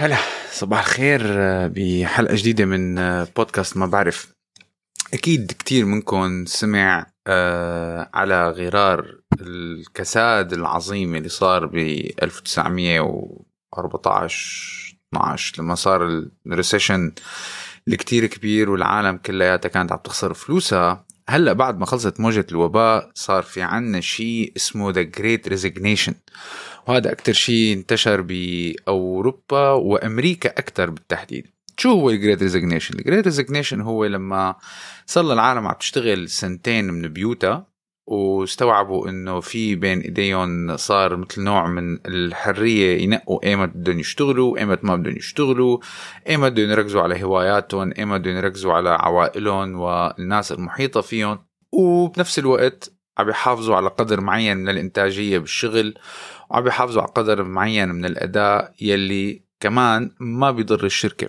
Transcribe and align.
هلا 0.00 0.16
صباح 0.52 0.78
الخير 0.78 1.20
آه، 1.24 1.72
بحلقة 1.74 2.34
جديدة 2.34 2.64
من 2.64 2.98
آه، 2.98 3.28
بودكاست 3.36 3.76
ما 3.76 3.86
بعرف. 3.86 4.32
أكيد 5.14 5.52
كتير 5.58 5.84
منكم 5.84 6.44
سمع 6.46 7.06
آه، 7.26 8.10
على 8.14 8.50
غرار 8.50 9.20
الكساد 9.40 10.52
العظيم 10.52 11.14
اللي 11.14 11.28
صار 11.28 11.66
ب 11.66 11.76
1914 12.22 14.98
12 15.14 15.62
لما 15.62 15.74
صار 15.74 16.22
ال 16.46 16.53
recession 16.53 17.12
الكتير 17.88 18.26
كبير 18.26 18.70
والعالم 18.70 19.16
كلياتها 19.16 19.68
كانت 19.68 19.92
عم 19.92 19.98
تخسر 19.98 20.34
فلوسها. 20.34 21.06
هلا 21.30 21.52
بعد 21.52 21.78
ما 21.78 21.86
خلصت 21.86 22.20
موجة 22.20 22.46
الوباء 22.52 23.10
صار 23.14 23.42
في 23.42 23.62
عنا 23.62 24.00
شيء 24.00 24.52
اسمه 24.56 24.90
the 24.90 25.02
great 25.02 25.48
resignation 25.48 26.14
وهذا 26.86 27.12
أكتر 27.12 27.32
شيء 27.32 27.72
انتشر 27.72 28.20
بأوروبا 28.20 29.70
وأمريكا 29.70 30.48
أكتر 30.48 30.90
بالتحديد 30.90 31.46
شو 31.76 31.90
هو 31.90 32.10
ال 32.10 32.15
Great 32.15 32.42
Resignation؟ 32.42 32.98
ال 32.98 33.02
Great 33.02 33.24
Resignation 33.24 33.80
هو 33.80 34.04
لما 34.04 34.54
صار 35.06 35.32
العالم 35.32 35.66
عم 35.66 35.74
تشتغل 35.80 36.28
سنتين 36.28 36.84
من 36.84 37.08
بيوتها 37.08 37.66
واستوعبوا 38.08 39.08
إنه 39.08 39.40
في 39.40 39.74
بين 39.74 40.00
إيديهم 40.00 40.76
صار 40.76 41.16
مثل 41.16 41.42
نوع 41.42 41.66
من 41.66 41.98
الحرية 42.06 43.02
ينقوا 43.02 43.44
ايمت 43.44 43.68
بدهم 43.74 43.98
يشتغلوا 43.98 44.58
ايمت 44.58 44.84
ما 44.84 44.96
بدهم 44.96 45.16
يشتغلوا 45.16 45.78
ايمت 46.28 46.52
بدهم 46.52 46.70
يركزوا 46.70 47.02
على 47.02 47.24
هواياتهم 47.24 47.92
ايمت 47.98 48.20
بدهم 48.20 48.36
يركزوا 48.36 48.72
على 48.72 48.90
عوائلهم 48.90 49.80
والناس 49.80 50.52
المحيطة 50.52 51.00
فيهم 51.00 51.38
وبنفس 51.72 52.38
الوقت 52.38 52.92
عم 53.18 53.28
يحافظوا 53.28 53.76
على 53.76 53.88
قدر 53.88 54.20
معين 54.20 54.56
من 54.56 54.68
الإنتاجية 54.68 55.38
بالشغل 55.38 55.94
وعم 56.50 56.66
يحافظوا 56.66 57.02
على 57.02 57.10
قدر 57.10 57.42
معين 57.42 57.88
من 57.88 58.04
الأداء 58.04 58.74
يلي 58.80 59.47
كمان 59.60 60.10
ما 60.20 60.50
بيضر 60.50 60.84
الشركة. 60.84 61.28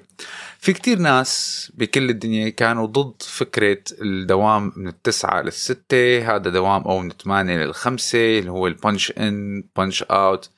في 0.59 0.73
كتير 0.73 0.99
ناس 0.99 1.71
بكل 1.75 2.09
الدنيا 2.09 2.49
كانوا 2.49 2.85
ضد 2.87 3.21
فكرة 3.21 3.83
الدوام 4.01 4.73
من 4.75 4.87
التسعة 4.87 5.41
للستة 5.41 6.35
هذا 6.35 6.49
دوام 6.49 6.81
أو 6.81 6.99
من 6.99 7.11
الثمانية 7.11 7.57
للخمسة 7.57 8.39
اللي 8.39 8.51
هو 8.51 8.67
البنش 8.67 9.11
إن 9.11 9.63
بنش 9.77 10.03
أوت 10.03 10.49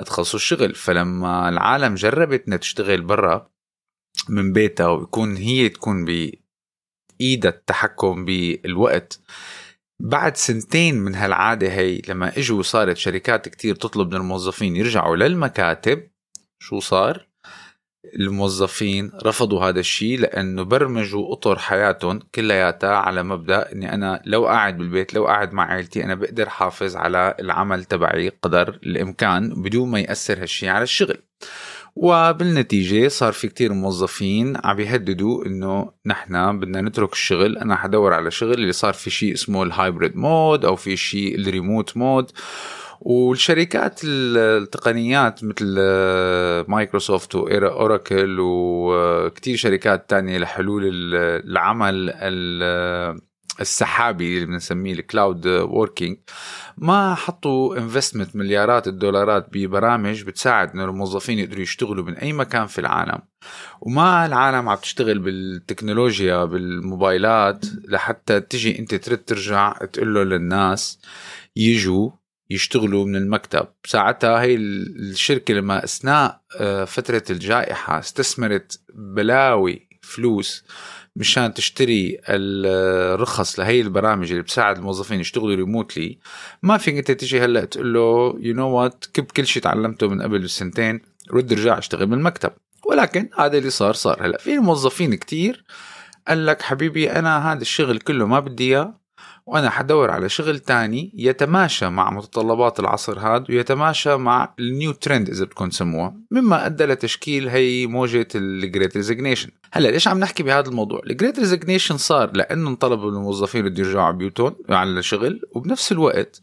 لتخلصوا 0.00 0.38
الشغل. 0.38 0.74
فلما 0.74 1.48
العالم 1.48 1.94
جربت 1.94 2.44
إنها 2.46 2.58
تشتغل 2.58 3.00
برا 3.00 3.50
من 4.28 4.52
بيتها 4.52 4.88
ويكون 4.88 5.36
هي 5.36 5.68
تكون 5.68 6.04
بإيدها 6.04 7.50
التحكم 7.50 8.24
بالوقت 8.24 9.20
بعد 10.00 10.36
سنتين 10.36 10.94
من 10.94 11.14
هالعادة 11.14 11.72
هي 11.72 12.02
لما 12.08 12.38
إجوا 12.38 12.62
صارت 12.62 12.96
شركات 12.96 13.48
كتير 13.48 13.74
تطلب 13.74 14.08
من 14.08 14.16
الموظفين 14.16 14.76
يرجعوا 14.76 15.16
للمكاتب 15.16 16.08
شو 16.58 16.80
صار؟ 16.80 17.28
الموظفين 18.14 19.10
رفضوا 19.24 19.64
هذا 19.64 19.80
الشيء 19.80 20.20
لأنه 20.20 20.62
برمجوا 20.62 21.32
أطر 21.32 21.58
حياتهم 21.58 22.18
كلياتها 22.34 22.96
على 22.96 23.22
مبدأ 23.22 23.72
إني 23.72 23.94
أنا 23.94 24.22
لو 24.24 24.46
قاعد 24.46 24.78
بالبيت 24.78 25.14
لو 25.14 25.26
قاعد 25.26 25.52
مع 25.52 25.64
عائلتي 25.64 26.04
أنا 26.04 26.14
بقدر 26.14 26.48
حافظ 26.48 26.96
على 26.96 27.34
العمل 27.40 27.84
تبعي 27.84 28.28
قدر 28.42 28.68
الإمكان 28.68 29.62
بدون 29.62 29.90
ما 29.90 30.00
يأثر 30.00 30.42
هالشيء 30.42 30.68
على 30.68 30.82
الشغل 30.82 31.16
وبالنتيجة 31.96 33.08
صار 33.08 33.32
في 33.32 33.48
كتير 33.48 33.72
موظفين 33.72 34.56
عم 34.64 34.80
يهددوا 34.80 35.46
إنه 35.46 35.92
نحن 36.06 36.60
بدنا 36.60 36.80
نترك 36.80 37.12
الشغل 37.12 37.58
أنا 37.58 37.76
حدور 37.76 38.14
على 38.14 38.30
شغل 38.30 38.54
اللي 38.54 38.72
صار 38.72 38.92
في 38.92 39.10
شيء 39.10 39.32
اسمه 39.32 39.62
ال 39.62 39.70
hybrid 39.70 40.16
mode 40.16 40.64
أو 40.64 40.76
في 40.76 40.96
شيء 40.96 41.38
ال 41.38 41.46
remote 41.46 41.96
mode 41.96 42.30
والشركات 43.00 44.00
التقنيات 44.04 45.44
مثل 45.44 45.76
آه، 45.78 46.64
مايكروسوفت 46.68 47.34
واوراكل 47.34 48.36
وكتير 48.40 49.56
شركات 49.56 50.10
تانية 50.10 50.38
لحلول 50.38 50.82
العمل 50.84 52.10
السحابي 53.60 54.34
اللي 54.34 54.46
بنسميه 54.46 54.92
ال 54.92 55.01
cloud 55.01 55.46
working 55.46 56.16
ما 56.78 57.14
حطوا 57.14 57.78
investment 57.78 58.36
مليارات 58.36 58.88
الدولارات 58.88 59.46
ببرامج 59.52 60.22
بتساعد 60.22 60.70
إنه 60.70 60.84
الموظفين 60.84 61.38
يقدروا 61.38 61.62
يشتغلوا 61.62 62.04
من 62.04 62.14
أي 62.14 62.32
مكان 62.32 62.66
في 62.66 62.78
العالم. 62.78 63.18
وما 63.80 64.26
العالم 64.26 64.68
عم 64.68 64.76
تشتغل 64.76 65.18
بالتكنولوجيا 65.18 66.44
بالموبايلات 66.44 67.64
لحتى 67.84 68.40
تجي 68.40 68.78
أنت 68.78 68.94
ترد 68.94 69.18
ترجع 69.18 69.72
تقول 69.72 70.14
له 70.14 70.22
للناس 70.22 71.00
يجوا 71.56 72.10
يشتغلوا 72.50 73.04
من 73.04 73.16
المكتب. 73.16 73.68
ساعتها 73.84 74.42
هي 74.42 74.54
الشركة 74.54 75.54
لما 75.54 75.84
أثناء 75.84 76.40
آه، 76.60 76.84
فترة 76.84 77.22
الجائحة 77.30 77.98
استثمرت 77.98 78.80
بلاوي 78.94 79.88
فلوس 80.02 80.64
مشان 81.16 81.54
تشتري 81.54 82.20
الرخص 82.28 83.58
لهي 83.58 83.80
البرامج 83.80 84.30
اللي 84.30 84.42
بتساعد 84.42 84.78
الموظفين 84.78 85.20
يشتغلوا 85.20 85.54
remotely 85.54 86.18
ما 86.62 86.78
فيك 86.78 86.94
أنت 86.94 87.10
تيجي 87.10 87.40
هلأ 87.40 87.64
تقول 87.64 87.94
له 87.94 88.36
you 88.40 88.54
know 88.54 88.68
what 88.68 89.04
كب 89.12 89.24
كل 89.24 89.46
شيء 89.46 89.62
تعلمته 89.62 90.08
من 90.08 90.22
قبل 90.22 90.38
بسنتين 90.38 91.00
رد 91.30 91.52
رجع 91.52 91.78
اشتغل 91.78 92.06
من 92.06 92.14
المكتب. 92.18 92.50
ولكن 92.86 93.28
هذا 93.38 93.58
اللي 93.58 93.70
صار 93.70 93.94
صار 93.94 94.26
هلأ. 94.26 94.38
في 94.38 94.58
موظفين 94.58 95.14
كتير 95.14 95.64
قال 96.28 96.46
لك 96.46 96.62
حبيبي 96.62 97.12
أنا 97.12 97.52
هذا 97.52 97.62
الشغل 97.62 97.98
كله 97.98 98.26
ما 98.26 98.40
بدي 98.40 98.64
إياه 98.64 98.97
وأنا 99.48 99.70
حدور 99.70 100.10
على 100.10 100.28
شغل 100.28 100.58
تاني 100.58 101.12
يتماشى 101.14 101.88
مع 101.88 102.10
متطلبات 102.10 102.80
العصر 102.80 103.18
هذا 103.18 103.44
ويتماشى 103.50 104.16
مع 104.16 104.54
ال 104.58 104.66
new 104.66 104.92
trend 104.92 105.28
إذا 105.28 105.44
بدكم 105.44 105.68
تسموها 105.68 106.14
مما 106.30 106.66
أدى 106.66 106.84
لتشكيل 106.84 107.48
هي 107.48 107.86
موجة 107.86 108.28
ال 108.34 108.44
Great 108.44 108.96
Resignation 108.96 109.50
هلأ 109.72 109.88
ليش 109.88 110.08
عم 110.08 110.18
نحكي 110.18 110.42
بهذا 110.42 110.68
الموضوع؟ 110.68 111.00
ال 111.06 111.11
Great 111.11 111.38
Resignation 111.38 111.96
صار 111.96 112.30
لأنه 112.36 112.68
انطلب 112.68 113.00
من 113.00 113.08
الموظفين 113.08 113.62
بده 113.64 113.82
يرجعوا 113.82 114.04
على 114.04 114.16
بيوتهم 114.16 114.54
على 114.68 114.90
الشغل 114.90 115.40
وبنفس 115.52 115.92
الوقت 115.92 116.40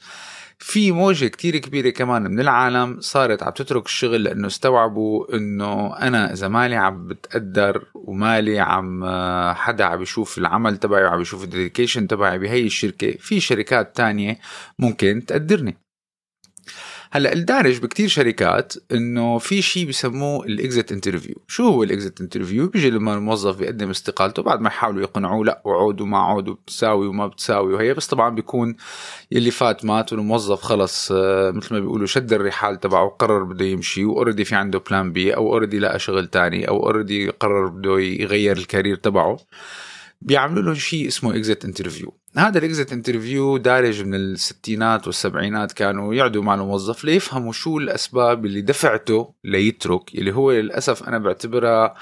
في 0.60 0.92
موجة 0.92 1.28
كتير 1.28 1.58
كبيرة 1.58 1.90
كمان 1.90 2.22
من 2.22 2.40
العالم 2.40 2.98
صارت 3.00 3.44
عم 3.44 3.52
تترك 3.52 3.86
الشغل 3.86 4.24
لأنه 4.24 4.48
استوعبوا 4.48 5.36
أنه 5.36 5.98
أنا 5.98 6.34
إذا 6.34 6.48
مالي 6.48 6.76
عم 6.76 7.08
بتقدر 7.08 7.86
ومالي 7.96 8.60
عم 8.60 9.06
حدا 9.54 9.84
عم 9.84 10.00
بيشوف 10.00 10.38
العمل 10.38 10.78
تبعي 10.78 11.04
وعم 11.04 11.18
بيشوف 11.18 11.44
ال 11.44 11.50
dedication 11.50 12.08
تبعي 12.08 12.40
بهي 12.40 12.66
الشركة 12.66 13.12
في 13.20 13.40
شركات 13.40 13.96
تانية 13.96 14.40
ممكن 14.80 15.26
تقدرني. 15.28 15.85
هلا 17.12 17.34
الدارج 17.34 17.80
بكتير 17.80 18.08
شركات 18.08 18.74
إنه 18.92 19.38
في 19.38 19.62
شيء 19.62 19.88
بسموه 19.88 20.46
ال 20.46 20.55
exit 20.55 20.92
interview. 20.92 21.36
شو 21.48 21.64
هو 21.64 21.84
ال 21.84 21.91
exit 21.91 22.22
interview؟ 22.22 22.68
بيجي 22.68 22.90
لما 22.90 23.14
الموظف 23.14 23.58
بيقدم 23.58 23.90
استقالته 23.90 24.44
بعد 24.44 24.62
ما 24.62 24.68
يحاولوا 24.68 25.02
يقنعوه 25.02 25.46
لا 25.46 25.62
وعود 25.66 26.02
وما 26.02 26.18
عود 26.18 26.48
وبتساوي 26.48 27.08
وما 27.08 27.28
بتساوي. 27.28 27.74
وهي 27.74 27.94
بس 27.94 28.08
طبعا 28.08 28.30
بيكون 28.30 28.76
يلي 29.32 29.52
فات 29.52 29.86
مات 29.86 30.14
والموظف 30.14 30.62
خلص 30.62 31.12
آه، 31.12 31.52
مثل 31.52 31.74
ما 31.74 31.80
بيقولوا 31.80 32.08
شد 32.08 32.34
الرحال 32.34 32.80
تبعه 32.80 33.04
وقرر 33.04 33.44
بده 33.44 33.66
يمشي 33.66 34.06
و 34.06 34.11
already 34.11 34.46
في 34.46 34.56
عنده 34.56 34.80
plan 34.90 35.12
B 35.12 35.36
أو 35.36 35.54
already 35.54 35.80
لقى 35.80 36.00
شغل 36.00 36.28
تاني 36.28 36.68
أو 36.68 36.84
already 36.84 37.30
قرر 37.30 37.68
بده 37.68 38.00
يغير 38.00 38.58
ال 38.58 38.63
career 38.63 38.96
تبعه. 38.96 39.38
بيعملوا 40.22 40.64
له 40.64 40.74
شيء 40.74 41.08
اسمه 41.08 41.36
exit 41.36 41.66
interview 41.66 42.14
هذا 42.38 42.60
ال 42.60 42.67
exit 42.67 42.94
interview 42.94 43.58
دارج 43.58 44.04
من 44.04 44.16
الستينات 44.16 45.08
والسبعينات 45.08 45.72
كانوا 45.72 46.14
يقعدوا 46.14 46.44
مع 46.44 46.54
الموظف 46.54 47.04
ليفهموا 47.04 47.54
شو 47.54 47.78
الأسباب 47.78 48.46
اللي 48.46 48.62
دفعته 48.62 49.34
ليترك 49.44 50.16
اللي 50.16 50.34
هو 50.34 50.52
للأسف 50.52 51.04
أنا 51.04 51.18
بعتبرها 51.18 51.96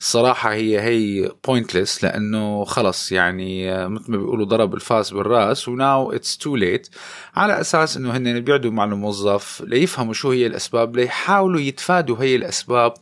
الصراحة 0.00 0.52
هي 0.52 0.80
هي 0.80 1.30
pointless 1.46 2.04
لأنه 2.04 2.64
خلص 2.64 3.12
يعني 3.12 3.86
مثل 3.88 4.10
ما 4.12 4.16
بيقولوا 4.16 4.46
ضرب 4.46 4.74
الفاس 4.74 5.10
بالرأس 5.10 5.68
و 5.68 5.79
now 5.79 6.12
it's 6.12 6.38
too 6.38 6.56
late 6.56 6.88
على 7.34 7.60
أساس 7.60 7.96
إنه 7.96 8.16
هن 8.16 8.40
بيقعدوا 8.40 8.70
مع 8.70 8.84
الموظف 8.84 9.62
ليفهموا 9.66 10.12
شو 10.12 10.30
هي 10.30 10.46
الأسباب 10.46 10.96
ليحاولوا 10.96 11.60
يتفادوا 11.60 12.16
هي 12.22 12.36
الأسباب 12.36 12.94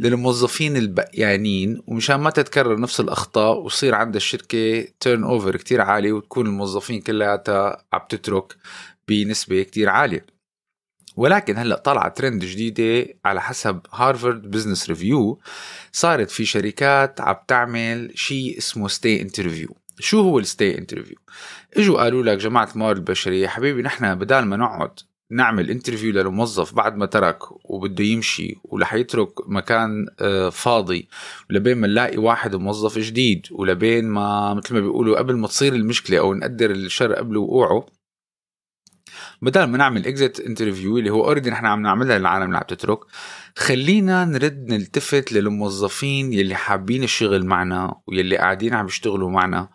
للموظفين 0.00 0.76
البقيانين 0.76 1.82
ومشان 1.86 2.16
ما 2.16 2.30
تتكرر 2.30 2.80
نفس 2.80 3.00
الأخطاء 3.00 3.58
ويصير 3.58 3.94
عند 3.94 4.16
الشركة 4.16 4.88
turnover 5.00 5.56
كثير 5.56 5.80
عالي 5.80 6.12
وتكون 6.12 6.46
الموظفين 6.46 7.00
كلياتها 7.00 7.84
عم 7.92 8.00
تترك 8.08 8.56
بنسبة 9.08 9.62
كثير 9.62 9.88
عالية. 9.88 10.26
ولكن 11.16 11.56
هلأ 11.56 11.76
طلع 11.76 12.08
ترند 12.08 12.44
جديدة 12.44 13.14
على 13.24 13.40
حسب 13.40 13.80
هارفارد 13.92 14.50
بزنس 14.50 14.88
ريفيو 14.88 15.40
صارت 15.92 16.30
في 16.30 16.44
شركات 16.44 17.20
عم 17.20 17.36
تعمل 17.48 18.12
شيء 18.14 18.58
اسمه 18.58 18.88
stay 18.88 19.22
interview 19.22 19.76
شو 19.98 20.20
هو 20.20 20.38
ال 20.38 20.46
stay 20.46 20.78
interview 20.78 21.16
إجوا 21.76 22.02
قالوا 22.02 22.22
لك 22.22 22.38
جماعة 22.38 22.68
الموارد 22.72 22.96
البشرية 22.96 23.48
حبيبي 23.48 23.82
نحن 23.82 24.14
بدال 24.14 24.44
ما 24.44 24.56
نقعد 24.56 25.00
نعمل 25.30 25.70
interview 25.70 26.12
للموظف 26.12 26.74
بعد 26.74 26.96
ما 26.96 27.06
ترك 27.06 27.38
وبده 27.70 28.04
يمشي 28.04 28.56
ورح 28.64 28.94
يترك 28.94 29.48
مكان 29.48 30.06
آه، 30.20 30.48
فاضي 30.50 31.08
لبين 31.50 31.78
ما 31.78 31.86
نلاقي 31.86 32.16
واحد 32.18 32.54
موظف 32.56 32.98
جديد 32.98 33.46
ولبين 33.50 34.04
ما 34.04 34.54
مثل 34.54 34.74
ما 34.74 34.80
بيقولوا 34.80 35.18
قبل 35.18 35.36
ما 35.36 35.46
تصير 35.46 35.74
المشكلة 35.74 36.18
أو 36.18 36.34
نقدر 36.34 36.70
الشر 36.70 37.12
قبل 37.12 37.36
وقوعه 37.36 37.86
بدل 39.44 39.64
ما 39.64 39.78
نعمل 39.78 40.06
exit 40.06 40.40
interview 40.40 40.98
اللي 40.98 41.10
هو 41.10 41.24
already 41.24 41.50
نحن 41.50 41.66
عم 41.66 41.82
نعملها 41.82 42.18
للعالم 42.18 42.44
اللي 42.44 42.56
عم 42.56 42.62
تترك 42.68 42.98
خلينا 43.56 44.24
نرد 44.24 44.72
نلتفت 44.72 45.32
للموظفين 45.32 46.32
يلي 46.32 46.54
حابين 46.54 47.02
الشغل 47.02 47.44
معنا 47.46 47.94
ويلي 48.06 48.36
قاعدين 48.36 48.74
عم 48.74 48.86
يشتغلوا 48.86 49.30
معنا 49.30 49.68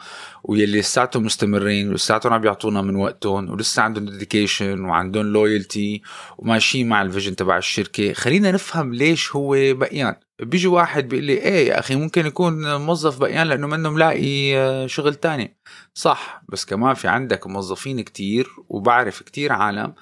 ويلي 0.43 0.79
لساتهم 0.79 1.23
مستمرين 1.23 1.89
ولساتهم 1.89 2.33
عم 2.33 2.41
بيعطونا 2.41 2.81
من 2.81 2.95
وقتهم 2.95 3.49
ولسه 3.49 3.81
عندهم 3.81 4.05
dedication 4.05 4.85
وعندهم 4.85 5.25
loyalty 5.25 6.01
وماشيين 6.37 6.89
مع 6.89 7.01
الفيجن 7.01 7.35
تبع 7.35 7.57
الشركة. 7.57 8.13
خلينا 8.13 8.51
نفهم 8.51 8.93
ليش 8.93 9.35
هو 9.35 9.55
بقيان. 9.73 10.15
بيجي 10.39 10.67
واحد 10.67 11.07
بيقول 11.09 11.25
لي 11.25 11.33
إيه 11.33 11.67
يا 11.67 11.79
أخي 11.79 11.95
ممكن 11.95 12.25
يكون 12.25 12.75
موظف 12.75 13.19
بقيان 13.19 13.47
لأنه 13.47 13.67
منه 13.67 13.89
ملاقي 13.89 14.57
آه، 14.57 14.87
شغل 14.87 15.15
تاني. 15.15 15.57
صح 15.93 16.41
بس 16.49 16.65
كمان 16.65 16.93
في 16.93 17.07
عندك 17.07 17.47
موظفين 17.47 18.01
كتير 18.01 18.47
وبعرف 18.69 19.23
كتير 19.23 19.51
عالم 19.53 19.93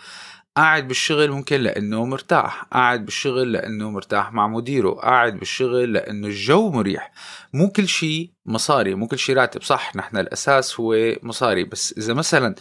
قاعد 0.58 0.88
بالشغل 0.88 1.32
ممكن 1.32 1.62
لأنه 1.62 2.06
مرتاح 2.06 2.64
قاعد 2.64 3.06
بالشغل 3.06 3.52
لأنه 3.52 3.90
مرتاح 3.92 4.34
مع 4.34 4.48
مديره 4.48 4.90
قاعد 4.90 5.40
بالشغل 5.40 5.94
لأنه 5.94 6.28
الجو 6.28 6.70
مريح. 6.72 7.12
مو 7.54 7.70
كل 7.70 7.88
شيء 7.88 8.32
مصاري 8.46 8.96
مو 8.96 9.08
كل 9.08 9.18
شيء 9.20 9.36
راتب. 9.36 9.64
صح 9.64 9.96
نحن 9.96 10.18
الأساس 10.18 10.80
هو 10.80 11.16
مصاري 11.24 11.64
بس 11.64 11.94
إذا 11.98 12.14
مثلا 12.14 12.56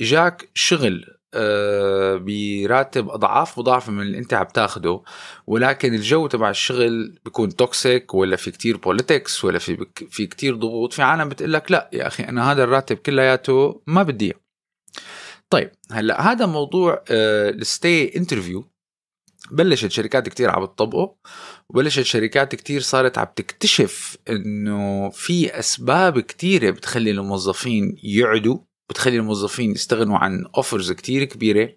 إجاك 0.00 0.48
شغل 0.54 1.04
براتب 2.18 3.08
أضعاف 3.10 3.58
مضاعفة 3.58 3.92
من 3.92 4.02
اللي 4.02 4.18
أنت 4.18 4.34
عم 4.34 4.46
تاخده 4.46 5.02
ولكن 5.46 5.94
الجو 5.94 6.26
تبع 6.26 6.50
الشغل 6.50 7.18
بيكون 7.24 7.56
toxic 7.56 8.14
ولا 8.14 8.36
في 8.36 8.50
كتير 8.50 8.76
politics 8.76 9.44
ولا 9.44 9.58
في 9.58 9.86
في 10.10 10.26
كتير 10.26 10.56
ضغوط. 10.56 10.92
في 10.92 11.02
عالم 11.02 11.28
بتقول 11.28 11.52
لك 11.52 11.70
لا 11.72 11.90
يا 11.92 12.06
أخي 12.06 12.22
أنا 12.24 12.52
هذا 12.52 12.64
الراتب 12.64 12.96
كلياته 12.96 13.82
ما 13.86 14.02
بدي. 14.02 14.34
طيب 15.50 15.70
هلأ 15.90 16.20
هذا 16.32 16.46
موضوع 16.46 17.04
ال 17.10 17.31
stay 17.31 18.16
interview 18.16 18.72
بلشت 19.50 19.90
شركات 19.90 20.28
كتير 20.28 20.50
عم 20.50 20.64
تطبقه 20.64 21.16
وبلشت 21.68 22.02
شركات 22.02 22.54
كتير 22.54 22.80
صارت 22.80 23.18
عم 23.18 23.26
تكتشف 23.36 24.16
إنه 24.30 25.10
في 25.10 25.58
أسباب 25.58 26.20
كتيرة 26.20 26.70
بتخلي 26.70 27.10
الموظفين 27.10 27.96
يقعدوا 28.02 28.58
بتخلي 28.90 29.16
الموظفين 29.16 29.70
يستغنوا 29.70 30.18
عن 30.18 30.44
offers 30.56 30.92
كتير 30.92 31.24
كبيرة 31.24 31.68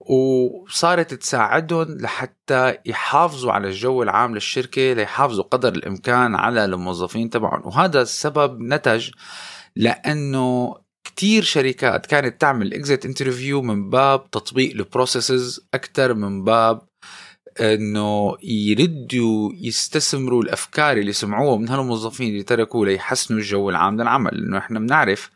وصارت 0.00 1.14
تساعدهم 1.14 1.98
لحتى 2.00 2.74
يحافظوا 2.86 3.52
على 3.52 3.68
الجو 3.68 4.02
العام 4.02 4.34
للشركة 4.34 4.92
ليحافظوا 4.92 5.44
قدر 5.44 5.72
الإمكان 5.72 6.34
على 6.34 6.64
الموظفين 6.64 7.30
تبعهم. 7.30 7.66
وهذا 7.66 8.02
السبب 8.02 8.60
نتج 8.60 9.10
لأنه 9.76 10.76
كتير 11.04 11.42
شركات 11.42 12.06
كانت 12.06 12.40
تعمل 12.40 12.74
exit 12.74 13.06
interview 13.06 13.62
من 13.62 13.90
باب 13.90 14.30
تطبيق 14.30 14.72
ال 14.72 14.82
processes 14.82 15.68
أكثر 15.74 16.14
من 16.14 16.44
باب 16.44 16.80
إنه 17.60 18.36
يردوا 18.42 19.52
يستثمروا 19.54 20.42
الأفكار 20.42 20.96
اللي 20.96 21.12
سمعوها 21.12 21.58
من 21.58 21.68
هالموظفين 21.68 22.28
اللي 22.28 22.42
تركوا 22.42 22.86
ليحسنوا 22.86 23.40
الجو 23.40 23.70
العام 23.70 24.00
للعمل. 24.00 24.30
لأنه 24.34 24.58
إحنا 24.58 24.78
بنعرف 24.78 25.30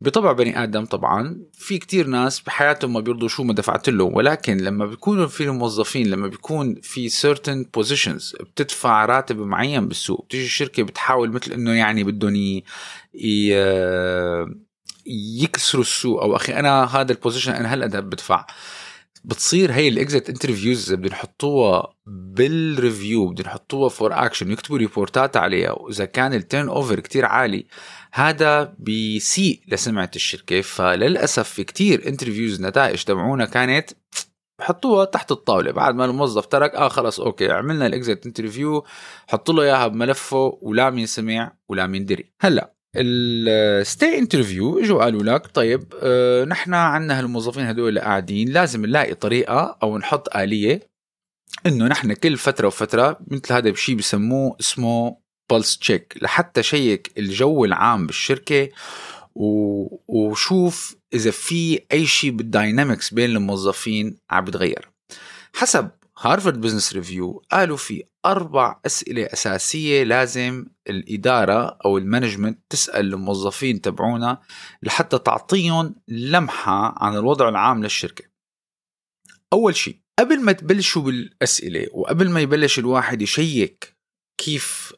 بطبع 0.00 0.32
بني 0.32 0.62
آدم 0.62 0.84
طبعا 0.84 1.40
في 1.52 1.78
كتير 1.78 2.06
ناس 2.06 2.40
بحياتهم 2.40 2.92
ما 2.92 3.00
بيرضوا 3.00 3.28
شو 3.28 3.42
ما 3.44 3.52
دفعت 3.54 3.88
لهم 3.88 4.14
ولكن 4.16 4.56
لما 4.56 4.86
بيكونوا 4.86 5.26
في 5.26 5.44
الموظفين 5.44 6.10
لما 6.10 6.28
بيكون 6.28 6.80
في 6.82 7.10
certain 7.10 7.80
positions 7.80 8.42
بتدفع 8.42 9.04
راتب 9.04 9.38
معين 9.38 9.88
بالسوق 9.88 10.24
بتيجي 10.24 10.44
الشركة 10.44 10.82
بتحاول 10.82 11.32
مثل 11.32 11.52
إنه 11.52 11.72
يعني 11.72 12.04
بدهم 12.04 12.62
يكسروا 15.06 15.82
السوق 15.82 16.22
أو 16.22 16.36
أخي 16.36 16.52
أنا 16.52 16.84
هذا 16.84 17.12
ال 17.12 17.16
position 17.16 17.52
أنا 17.52 17.74
هلأ 17.74 18.00
بدفع. 18.00 18.46
بتصير 19.24 19.72
هي 19.72 19.88
ال 19.88 19.96
exit 19.96 20.28
interviews 20.28 20.92
بدنا 20.92 21.08
نحطوها 21.08 21.94
بال 22.06 22.36
review 22.36 23.26
بدنا 23.26 23.46
نحطوها 23.46 23.88
for 23.88 24.12
action 24.12 24.50
يكتبوا 24.50 24.78
ريبورتات 24.78 25.36
عليها 25.36 25.72
وإذا 25.72 26.04
كان 26.04 26.34
ال 26.34 26.68
turnover 26.68 27.00
كتير 27.00 27.24
عالي 27.24 27.66
هذا 28.12 28.74
بيسيء 28.78 29.60
لسمعة 29.68 30.10
الشركة. 30.16 30.60
فللأسف 30.60 31.48
في 31.48 31.64
كتير 31.64 32.08
interviews 32.08 32.62
نتائج 32.62 33.04
تبعونا 33.04 33.44
كانت 33.44 33.90
حطوها 34.60 35.04
تحت 35.04 35.32
الطاولة. 35.32 35.72
بعد 35.72 35.94
ما 35.94 36.04
الموظف 36.04 36.46
ترك 36.46 36.74
آه 36.74 36.88
خلص 36.88 37.20
okay 37.20 37.50
عملنا 37.50 37.86
ال 37.86 37.94
exit 37.94 38.26
interview 38.26 38.84
حطوا 39.26 39.54
له 39.54 39.62
إياها 39.62 39.86
بملفه 39.86 40.58
ولا 40.62 40.90
مين 40.90 41.06
سمع 41.06 41.56
ولا 41.68 41.86
مين 41.86 42.04
دري. 42.04 42.32
هلأ 42.40 42.73
ال 42.96 43.20
stay 43.20 44.18
interview 44.18 44.78
اجوا 44.78 45.04
قالوا 45.04 45.22
لك 45.22 45.46
طيب 45.54 45.94
آه 46.02 46.44
نحن 46.44 46.74
عندنا 46.74 47.18
هالموظفين 47.18 47.66
هدول 47.66 47.98
قاعدين 47.98 48.48
لازم 48.48 48.86
نلاقي 48.86 49.14
طريقة 49.14 49.78
أو 49.82 49.98
نحط 49.98 50.36
آلية 50.36 50.80
إنه 51.66 51.86
نحن 51.86 52.12
كل 52.12 52.36
فترة 52.36 52.66
وفترة 52.66 53.18
مثل 53.30 53.54
هذا 53.54 53.70
بشيء 53.70 53.96
بسموه 53.96 54.56
اسمه 54.60 55.16
pulse 55.50 55.78
check 55.78 56.14
لحتى 56.22 56.62
شيك 56.62 57.12
الجو 57.18 57.64
العام 57.64 58.06
بالشركة 58.06 58.68
و... 59.34 59.86
وشوف 60.08 60.96
إذا 61.14 61.30
في 61.30 61.80
أي 61.92 62.06
شيء 62.06 62.30
بال 62.30 62.47
dynamics 62.47 63.14
بين 63.14 63.30
الموظفين 63.30 64.16
عم 64.30 64.44
بتغير. 64.44 64.90
حسب 65.54 65.90
Harvard 66.26 66.60
Business 66.60 66.92
Review 66.92 67.42
قالوا 67.52 67.76
في 67.76 68.04
أربع 68.26 68.80
أسئلة 68.86 69.24
أساسية 69.24 70.02
لازم 70.02 70.66
الإدارة 70.88 71.78
أو 71.84 71.98
ال 71.98 72.04
management 72.04 72.58
تسأل 72.70 73.14
الموظفين 73.14 73.80
تبعونا 73.80 74.40
لحتى 74.82 75.18
تعطيهم 75.18 75.94
لمحة 76.08 77.04
عن 77.04 77.16
الوضع 77.16 77.48
العام 77.48 77.82
للشركة. 77.82 78.24
أول 79.52 79.76
شيء 79.76 79.96
قبل 80.18 80.40
ما 80.40 80.52
تبلشوا 80.52 81.02
بالأسئلة 81.02 81.86
وقبل 81.92 82.30
ما 82.30 82.40
يبلش 82.40 82.78
الواحد 82.78 83.22
يشيك 83.22 83.96
كيف 84.40 84.92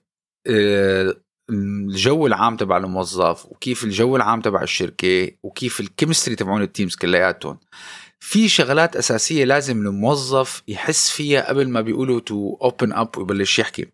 آه، 0.46 1.14
الجو 1.50 2.26
العام 2.26 2.56
تبع 2.56 2.76
الموظف 2.76 3.46
وكيف 3.46 3.84
الجو 3.84 4.16
العام 4.16 4.40
تبع 4.40 4.62
الشركة 4.62 5.30
وكيف 5.42 5.80
ال 5.80 5.86
chemistry 5.86 6.36
تبعون 6.36 6.62
ال 6.62 6.68
teams 6.68 6.94
كلياتهم 6.94 7.58
في 8.20 8.48
شغلات 8.48 8.96
أساسية 8.96 9.44
لازم 9.44 9.86
الموظف 9.86 10.62
يحس 10.68 11.10
فيها 11.10 11.48
قبل 11.48 11.68
ما 11.68 11.80
بيقولوا 11.80 12.20
to 12.20 12.56
open 12.62 12.92
up 12.92 13.18
ويبلش 13.18 13.58
يحكي. 13.58 13.86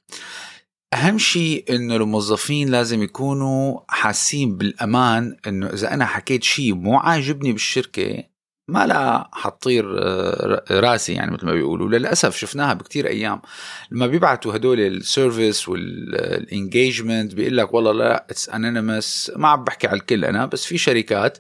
أهم 0.95 1.19
شيء 1.19 1.65
إنه 1.71 1.97
الموظفين 1.97 2.69
لازم 2.69 3.03
يكونوا 3.03 3.81
حاسين 3.89 4.57
بالأمان 4.57 5.37
إنه 5.47 5.67
إذا 5.67 5.95
أنا 5.95 6.07
حكيت 6.07 6.45
شيء 6.45 6.75
مو 6.75 6.99
عاجبني 6.99 7.53
بالشركة 7.53 8.25
ما 8.69 8.87
لا 8.87 9.31
حطير 9.33 9.97
آه، 9.99 10.65
راسي 10.71 11.13
يعني 11.13 11.31
مثل 11.31 11.47
ما 11.47 11.53
بيقولوا. 11.53 11.89
للأسف 11.89 12.37
شفناها 12.37 12.75
بكتير 12.75 13.07
أيام. 13.07 13.43
لما 13.91 14.07
بيبعتوا 14.07 14.57
هدول 14.57 14.81
ال 14.81 14.92
surveys 14.92 15.69
وال 15.69 15.97
engagement 15.97 17.35
بيقول 17.35 17.57
لك 17.57 17.75
والله 17.75 17.93
لا 17.93 18.27
it's 18.31 18.49
anonymous 18.49 19.33
ما 19.37 19.49
عم 19.49 19.65
بحكي 19.65 19.87
على 19.87 19.97
الكل 19.97 20.25
أنا 20.25 20.47
بس 20.47 20.65
في 20.65 20.79
شركات 20.79 21.39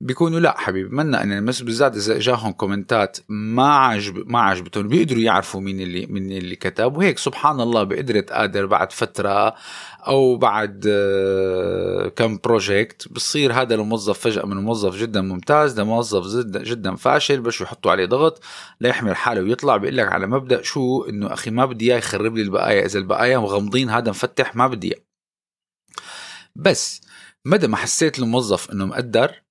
بيكونوا 0.00 0.40
لا 0.40 0.58
حبيبي 0.58 0.96
منا 0.96 1.22
anonymous 1.22 1.62
بالذات 1.62 1.96
إذا 1.96 2.16
اجاهم 2.16 2.52
كومنتات 2.52 3.18
ما 3.28 3.76
عجب 3.76 4.28
ما 4.30 4.40
عجبتهم 4.40 4.88
بيقدروا 4.88 5.22
يعرفوا 5.22 5.60
مين 5.60 5.80
اللي 5.80 6.06
مين 6.06 6.32
اللي 6.32 6.56
كتب. 6.56 6.96
وهيك 6.96 7.18
سبحان 7.18 7.60
الله 7.60 7.82
بقدرة 7.82 8.26
قادر 8.30 8.66
بعد 8.66 8.92
فترة 8.92 9.54
أو 10.06 10.36
بعد 10.36 10.84
آه، 10.88 12.08
كم 12.08 12.38
project 12.44 13.08
بصير 13.12 13.52
هذا 13.52 13.74
الموظف 13.74 14.18
فجأة 14.18 14.46
من 14.46 14.56
موظف 14.56 14.96
جدا 14.96 15.20
ممتاز 15.20 15.80
لموظف 15.80 16.36
جدا 16.36 16.62
جدا 16.62 16.96
فاشل 16.96 17.40
بس 17.40 17.60
يحطوا 17.60 17.90
عليه 17.90 18.06
ضغط 18.06 18.40
ليحمل 18.80 19.16
حاله 19.16 19.42
ويطلع. 19.42 19.76
بيقول 19.76 19.96
لك 19.96 20.12
على 20.12 20.26
مبدأ 20.26 20.62
شو؟ 20.62 21.04
إنه 21.04 21.32
أخي 21.32 21.50
ما 21.50 21.64
بدي 21.66 21.84
إياه 21.90 21.98
يخرب 21.98 22.36
لي 22.36 22.42
البقايا 22.42 22.86
إذا 22.86 22.98
البقايا 22.98 23.38
مغمضين 23.38 23.90
هذا 23.90 24.10
مفتح 24.10 24.56
ما 24.56 24.66
بدي 24.66 24.94
بس 26.56 27.00
مدى 27.44 27.66
ما 27.66 27.76
حسيت 27.76 28.18
الموظف 28.18 28.70
إنه 28.70 28.86
مقدر 28.86 29.43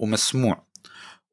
ومسموع. 0.00 0.70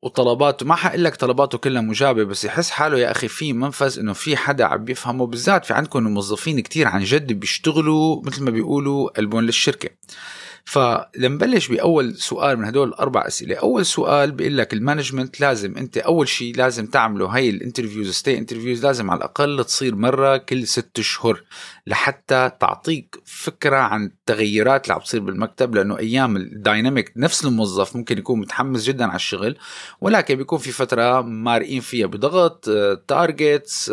وطلباته 0.01 0.65
ما 0.65 0.75
حقول 0.75 1.03
لك 1.03 1.15
طلباته 1.15 1.57
كلها 1.57 1.81
مجابة 1.81 2.23
بس 2.23 2.45
يحس 2.45 2.69
حاله 2.69 2.99
يا 2.99 3.11
أخي 3.11 3.27
في 3.27 3.53
منفذ 3.53 3.99
إنه 3.99 4.13
في 4.13 4.37
حدا 4.37 4.65
عم 4.65 4.83
بيفهمه 4.83 5.27
بالذات 5.27 5.65
في 5.65 5.73
عندكم 5.73 6.03
موظفين 6.03 6.59
كتير 6.59 6.87
عن 6.87 7.03
جد 7.03 7.33
بيشتغلوا 7.33 8.21
مثل 8.25 8.43
ما 8.43 8.51
بيقولوا 8.51 9.09
قلبهم 9.09 9.41
للشركة. 9.41 9.89
فلما 10.67 11.37
بلش 11.37 11.67
بأول 11.67 12.15
سؤال 12.15 12.59
من 12.59 12.65
هدول 12.65 12.87
الأربع 12.87 13.27
أسئلة. 13.27 13.55
أول 13.55 13.85
سؤال 13.85 14.31
بيقول 14.31 14.57
لك 14.57 14.73
ال 14.73 14.80
management 14.80 15.41
لازم 15.41 15.77
أنت 15.77 15.97
أول 15.97 16.27
شيء 16.27 16.55
لازم 16.55 16.85
تعمله 16.85 17.27
هي 17.27 17.49
ال 17.49 17.55
interviews 17.55 18.09
stay 18.09 18.37
interviews 18.37 18.85
لازم 18.85 19.11
على 19.11 19.17
الأقل 19.17 19.65
تصير 19.65 19.95
مرة 19.95 20.37
كل 20.37 20.67
ست 20.67 20.99
اشهر 20.99 21.43
لحتى 21.87 22.51
تعطيك 22.59 23.15
فكرة 23.25 23.77
عن 23.77 24.05
التغيرات 24.05 24.83
اللي 24.83 24.93
عم 24.93 24.99
تصير 25.01 25.19
بالمكتب 25.19 25.75
لأنه 25.75 25.97
أيام 25.97 26.37
ال 26.37 26.47
dynamic 26.47 27.13
نفس 27.15 27.45
الموظف 27.45 27.95
ممكن 27.95 28.17
يكون 28.17 28.39
متحمس 28.39 28.83
جدا 28.83 29.05
على 29.05 29.15
الشغل 29.15 29.57
ولكن 30.01 30.35
بيكون 30.35 30.59
في 30.59 30.71
فترة 30.71 31.21
مارقين 31.21 31.81
فيها 31.81 32.07
بضغط 32.07 32.69
targets 33.07 33.91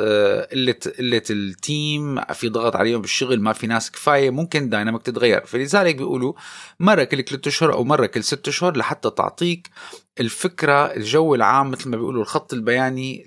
قلة 0.53 0.75
قلة 0.99 1.23
ال 1.31 1.49
team 1.49 2.21
في 2.21 2.49
ضغط 2.49 2.77
عليهم 2.77 3.01
بالشغل 3.01 3.41
ما 3.41 3.53
في 3.53 3.67
ناس 3.67 3.91
كفاية 3.91 4.31
ممكن 4.31 4.63
ال 4.63 4.68
dynamic 4.68 5.03
تتغير. 5.03 5.47
فلذلك 5.47 5.95
بيقولوا 5.95 6.33
مرة 6.81 7.05
كل 7.05 7.25
ثلاثة 7.25 7.49
أشهر 7.49 7.73
أو 7.73 7.85
مرة 7.85 8.07
كل 8.07 8.25
ست 8.25 8.49
أشهر 8.49 8.77
لحتى 8.77 9.11
تعطيك 9.11 9.71
الفكرة 10.21 10.87
الجو 10.87 11.35
العام 11.35 11.71
مثل 11.71 11.91
ما 11.91 11.97
بيقولوا 11.97 12.23
الخط 12.23 12.53
البياني 12.53 13.27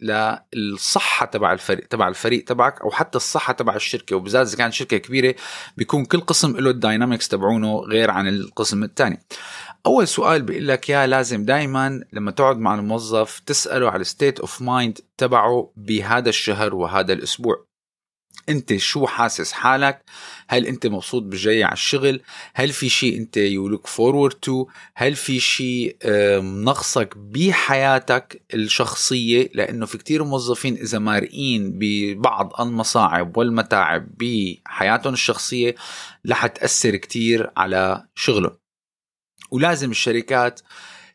للصحة 0.53 1.25
تبع 1.25 1.53
الفريق 1.53 1.87
تبع 1.87 2.07
الفريق 2.07 2.43
تبعك 2.43 2.81
أو 2.81 2.91
حتى 2.91 3.15
الصحة 3.17 3.53
تبع 3.53 3.75
الشركة. 3.75 4.15
وبالذات 4.15 4.47
إذا 4.47 4.57
كانت 4.57 4.73
شركة 4.73 4.97
كبيرة 4.97 5.35
بيكون 5.77 6.05
كل 6.05 6.19
قسم 6.19 6.57
له 6.57 6.69
ال 6.69 6.76
dynamics 6.76 7.27
تبعونه 7.27 7.79
غير 7.79 8.11
عن 8.11 8.27
القسم 8.27 8.83
الثاني. 8.83 9.19
أول 9.85 10.07
سؤال 10.07 10.41
بيقول 10.41 10.67
لك 10.67 10.89
يا 10.89 11.07
لازم 11.07 11.45
دائما 11.45 12.03
لما 12.13 12.31
تقعد 12.31 12.57
مع 12.57 12.75
الموظف 12.75 13.39
تسأله 13.39 13.89
على 13.89 14.01
ال 14.01 14.08
state 14.08 14.39
of 14.39 14.61
mind 14.61 14.99
تبعه 15.17 15.71
بهذا 15.75 16.29
الشهر 16.29 16.75
وهذا 16.75 17.13
الأسبوع. 17.13 17.67
أنت 18.49 18.77
شو 18.77 19.07
حاسس 19.07 19.51
حالك؟ 19.51 20.03
هل 20.47 20.65
أنت 20.65 20.87
مبسوط 20.87 21.23
بالجاي 21.23 21.63
على 21.63 21.73
الشغل؟ 21.73 22.21
هل 22.53 22.69
في 22.69 22.89
شيء 22.89 23.17
أنت 23.17 23.37
you 23.37 23.67
look 23.67 23.87
forward 23.87 24.33
to 24.33 24.67
هل 24.95 25.15
في 25.15 25.39
شيء 25.39 25.97
نقصك 26.41 27.17
بحياتك 27.17 28.41
الشخصية؟ 28.53 29.49
لأنه 29.53 29.85
في 29.85 29.97
كتير 29.97 30.23
موظفين 30.23 30.75
إذا 30.75 30.99
مارقين 30.99 31.71
ببعض 31.79 32.61
المصاعب 32.61 33.37
والمتاعب 33.37 34.07
بحياتهم 34.17 35.13
الشخصية 35.13 35.75
رح 36.29 36.47
تأثر 36.47 36.95
كتير 36.95 37.51
على 37.57 38.07
شغلهم. 38.15 38.57
ولازم 39.51 39.91
الشركات 39.91 40.61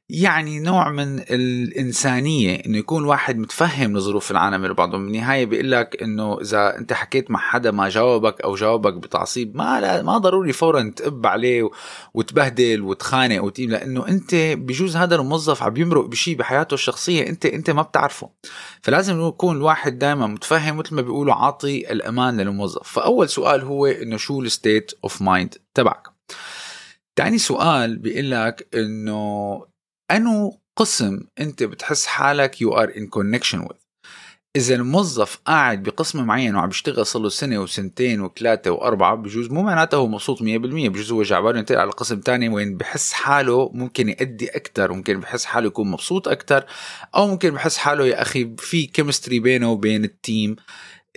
يعني 0.09 0.61
نوع 0.61 0.91
من 0.91 1.19
الإنسانية 1.19 2.63
إنه 2.67 2.79
يكون 2.79 3.05
واحد 3.05 3.39
متفهم 3.39 3.97
لظروف 3.97 4.31
العالم 4.31 4.63
اللي 4.65 4.75
بعضهم. 4.75 5.05
بالنهاية 5.05 5.45
بيقول 5.47 5.71
لك 5.71 6.03
إنه 6.03 6.41
إذا 6.41 6.79
أنت 6.79 6.93
حكيت 6.93 7.31
مع 7.31 7.39
حدا 7.41 7.71
ما 7.71 7.89
جاوبك 7.89 8.41
أو 8.41 8.55
جاوبك 8.55 8.95
بتعصيب 8.95 9.57
ما 9.57 9.81
لا 9.81 10.03
ما 10.03 10.19
ضروري 10.19 10.53
فورا 10.53 10.93
تقب 10.97 11.27
عليه 11.27 11.71
وتبهدل 12.15 12.83
وتخانق 12.83 13.45
وتقيم 13.45 13.71
لأنه 13.71 14.09
أنت 14.09 14.35
بجوز 14.35 14.97
هذا 14.97 15.15
الموظف 15.15 15.63
عم 15.63 15.77
يمرق 15.77 16.07
بشيء 16.07 16.37
بحياته 16.37 16.75
الشخصية 16.75 17.27
أنت 17.27 17.47
أنت 17.47 17.71
ما 17.71 17.83
بتعرفه. 17.83 18.31
فلازم 18.83 19.29
يكون 19.29 19.57
الواحد 19.57 19.99
دائما 19.99 20.27
متفهم 20.27 20.77
مثل 20.77 20.95
ما 20.95 21.03
بيقولوا 21.03 21.35
عاطي 21.35 21.93
الأمان 21.93 22.41
للموظف. 22.41 22.89
فأول 22.89 23.29
سؤال 23.29 23.63
هو 23.63 23.87
إنه 23.87 24.17
شو 24.17 24.41
ال 24.41 24.50
state 24.50 24.93
of 25.05 25.23
mind 25.23 25.55
تبعك؟ 25.75 26.09
تاني 27.17 27.39
سؤال 27.39 27.97
بيقول 27.97 28.31
لك 28.31 28.69
إنه 28.75 29.72
أنو 30.13 30.61
قسم 30.77 31.21
أنت 31.41 31.63
بتحس 31.63 32.07
حالك 32.07 32.61
you 32.61 32.75
are 32.75 32.93
in 32.97 33.07
connection 33.07 33.59
with 33.59 33.83
إذا 34.57 34.75
الموظف 34.75 35.37
قاعد 35.45 35.83
بقسم 35.83 36.25
معين 36.25 36.55
وعم 36.55 36.69
بيشتغل 36.69 37.07
صار 37.07 37.23
له 37.23 37.29
سنة 37.29 37.59
وسنتين 37.59 38.21
وثلاثة 38.21 38.71
وأربعة 38.71 39.15
بجوز 39.15 39.51
مو 39.51 39.63
معناته 39.63 39.97
هو 39.97 40.07
مبسوط 40.07 40.39
100% 40.39 40.43
بجوز 40.43 41.13
هو 41.13 41.23
جعبان 41.23 41.57
ينتقل 41.57 41.79
على 41.79 41.91
قسم 41.91 42.21
تاني 42.21 42.49
وين 42.49 42.77
بحس 42.77 43.13
حاله 43.13 43.71
ممكن 43.75 44.09
يأدي 44.09 44.49
أكثر 44.49 44.93
ممكن 44.93 45.21
بحس 45.21 45.45
حاله 45.45 45.67
يكون 45.67 45.91
مبسوط 45.91 46.29
أكثر 46.29 46.65
أو 47.15 47.29
ممكن 47.29 47.51
بحس 47.51 47.77
حاله 47.77 48.07
يا 48.07 48.23
أخي 48.23 48.55
في 48.59 48.87
chemistry 48.87 49.41
بينه 49.41 49.71
وبين 49.71 50.05
ال 50.05 50.15
team 50.15 50.57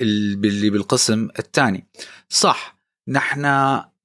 اللي 0.02 0.70
بالقسم 0.70 1.28
الثاني 1.40 1.88
صح 2.30 2.78
نحن 3.08 3.42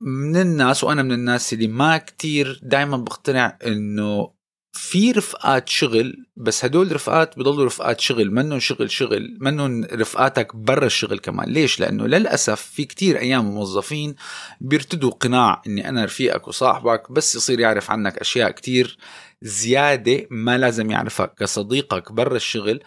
من 0.01 0.37
الناس 0.37 0.85
وأنا 0.85 1.03
من 1.03 1.13
الناس 1.13 1.53
اللي 1.53 1.67
ما 1.67 1.99
كتير 1.99 2.61
دائما 2.63 2.97
بقتنع 2.97 3.59
إنه 3.67 4.40
في 4.73 5.13
رفقات 5.13 5.69
شغل 5.69 6.27
بس 6.37 6.65
هدول 6.65 6.93
رفقات 6.93 7.39
بضلوا 7.39 7.67
رفقات 7.67 8.01
شغل 8.01 8.31
منهم 8.31 8.59
شغل 8.59 8.91
شغل 8.91 9.39
منهم 9.41 9.85
رفقاتك 9.85 10.57
برا 10.57 10.87
الشغل 10.87 11.19
كمان. 11.19 11.49
ليش؟ 11.49 11.81
لأنه 11.81 12.07
للأسف 12.07 12.61
في 12.61 12.85
كتير 12.85 13.19
أيام 13.19 13.45
موظفين 13.45 14.15
بيرتدوا 14.61 15.11
قناع 15.11 15.63
إني 15.67 15.89
أنا 15.89 16.05
رفيقك 16.05 16.49
وصاحبك 16.49 17.13
بس 17.13 17.35
يصير 17.35 17.61
يعرف 17.61 17.91
عنك 17.91 18.19
أشياء 18.19 18.51
كتير 18.51 18.99
زيادة 19.43 20.27
ما 20.31 20.59
لازم 20.59 20.91
يعرفك 20.91 21.35
كصديقك 21.35 22.13
برا 22.13 22.37
الشغل. 22.37 22.81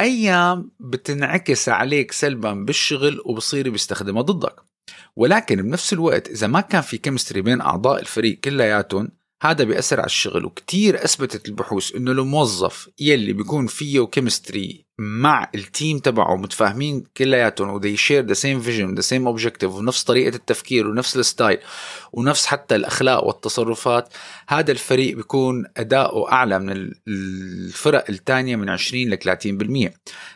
أيام 0.00 0.70
بتنعكس 0.80 1.68
عليك 1.68 2.12
سلبا 2.12 2.52
بالشغل 2.52 3.20
وبصير 3.24 3.70
بيستخدمها 3.70 4.22
ضدك. 4.22 4.54
ولكن 5.16 5.62
بنفس 5.62 5.92
الوقت 5.92 6.28
إذا 6.28 6.46
ما 6.46 6.60
كان 6.60 6.82
في 6.82 6.98
chemistry 6.98 7.40
بين 7.40 7.60
أعضاء 7.60 8.00
الفريق 8.00 8.40
كلياتهم 8.40 9.17
هذا 9.42 9.64
بيأثر 9.64 10.00
على 10.00 10.06
الشغل 10.06 10.44
وكتير 10.44 11.04
أثبتت 11.04 11.48
البحوث 11.48 11.94
إنه 11.96 12.10
الموظف 12.10 12.88
يلي 13.00 13.32
بيكون 13.32 13.66
فيه 13.66 14.06
chemistry 14.06 14.88
مع 14.98 15.50
ال 15.54 15.63
team 15.63 15.98
تبعه 15.98 16.36
متفاهمين 16.36 17.04
كلياتهم 17.16 17.68
و 17.68 17.80
they 17.80 17.96
share 17.96 18.28
the 18.28 18.34
same 18.34 18.60
vision 18.60 19.00
the 19.00 19.06
same 19.08 19.26
objective 19.26 19.64
ونفس 19.64 20.04
طريقة 20.04 20.36
التفكير 20.36 20.86
ونفس 20.88 21.16
ال 21.16 21.23
style 21.23 21.58
ونفس 22.12 22.46
حتى 22.46 22.76
الأخلاق 22.76 23.26
والتصرفات 23.26 24.14
هذا 24.48 24.72
الفريق 24.72 25.16
بيكون 25.16 25.64
أداؤه 25.76 26.32
أعلى 26.32 26.58
من 26.58 26.92
الفرق 27.08 28.04
الثانية 28.08 28.56
من 28.56 28.68
20 28.68 29.02
ل 29.10 29.18
30% 29.88 29.92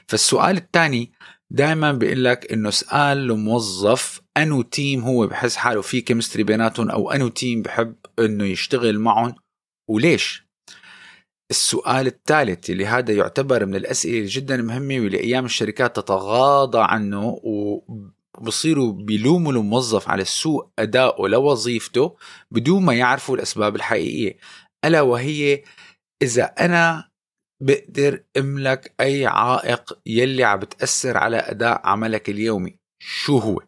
فالسؤال 0.07 0.57
الثاني 0.57 1.13
دائما 1.53 1.93
بيقول 1.93 2.25
لك 2.25 2.53
إنه 2.53 2.69
اسال 2.69 3.19
الموظف 3.31 4.21
أنو 4.37 4.63
team 4.63 5.01
هو 5.01 5.27
بحس 5.27 5.57
حاله 5.57 5.83
في 5.83 6.01
chemistry 6.01 6.43
بيناتهم 6.43 6.91
أو 6.91 7.11
أنو 7.11 7.29
team 7.29 7.63
بحب 7.63 7.95
إنه 8.19 8.45
يشتغل 8.45 8.99
معهم 8.99 9.35
وليش؟ 9.91 10.47
السؤال 11.51 12.07
الثالث 12.07 12.71
اللي 12.71 12.87
هذا 12.87 13.15
يعتبر 13.15 13.67
من 13.67 13.75
الأسئلة 13.75 14.27
جدا 14.29 14.57
مهمة 14.57 14.95
واللي 14.95 15.21
أيام 15.21 15.45
الشركات 15.45 15.97
تتغاضى 15.97 16.79
عنه 16.81 17.41
وبصيروا 17.45 18.93
بيلوموا 18.93 19.53
الموظف 19.53 20.09
على 20.09 20.25
سوء 20.25 20.69
ادائه 20.79 21.29
لوظيفته 21.29 22.17
بدون 22.51 22.83
ما 22.85 22.95
يعرفوا 22.95 23.37
الأسباب 23.37 23.77
الحقيقية. 23.77 24.37
ألا 24.85 25.01
وهي 25.01 25.63
إذا 26.23 26.45
أنا 26.45 27.12
بقدر 27.63 28.25
أفك 28.37 28.72
لك 28.72 28.95
اي 29.01 29.27
عائق 29.27 29.99
يلي 30.07 30.45
عم 30.45 30.59
بتأثر 30.59 31.17
على 31.17 31.37
أداء 31.37 31.81
عملك 31.85 32.31
اليومي. 32.31 32.79
شو 33.03 33.39
هو؟ 33.39 33.61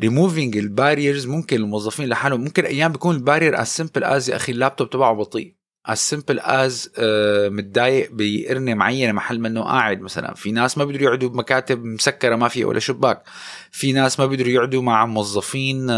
ريموفينج 0.00 0.56
الباريرز 0.56 1.26
ممكن 1.26 1.56
الموظفين 1.56 2.08
لحالهم. 2.08 2.40
ممكن 2.40 2.64
أيام 2.64 2.92
بيكون 2.92 3.16
ال 3.16 3.22
barrier 3.22 3.60
as 3.60 3.68
simple 3.68 4.04
as 4.04 4.30
يا 4.30 4.36
أخي 4.36 4.52
اللابتوب 4.52 4.90
تبعه 4.90 5.12
بطيء. 5.12 5.56
از 5.86 5.98
سمبل 5.98 6.40
از 6.40 6.90
متضايق 7.50 8.10
بقرنه 8.12 8.74
معينة 8.74 9.12
محل 9.12 9.40
منه 9.40 9.62
قاعد 9.62 10.00
مثلا. 10.00 10.34
في 10.34 10.52
ناس 10.52 10.78
ما 10.78 10.84
بيقدروا 10.84 11.06
يقعدوا 11.06 11.28
بمكاتب 11.28 11.84
مسكرة 11.84 12.36
ما 12.36 12.48
فيها 12.48 12.66
ولا 12.66 12.78
شباك. 12.80 13.22
في 13.70 13.92
ناس 13.92 14.20
ما 14.20 14.26
بيقدروا 14.26 14.50
يقعدوا 14.50 14.82
مع 14.82 15.06
موظفين 15.06 15.88
uh, 15.88 15.92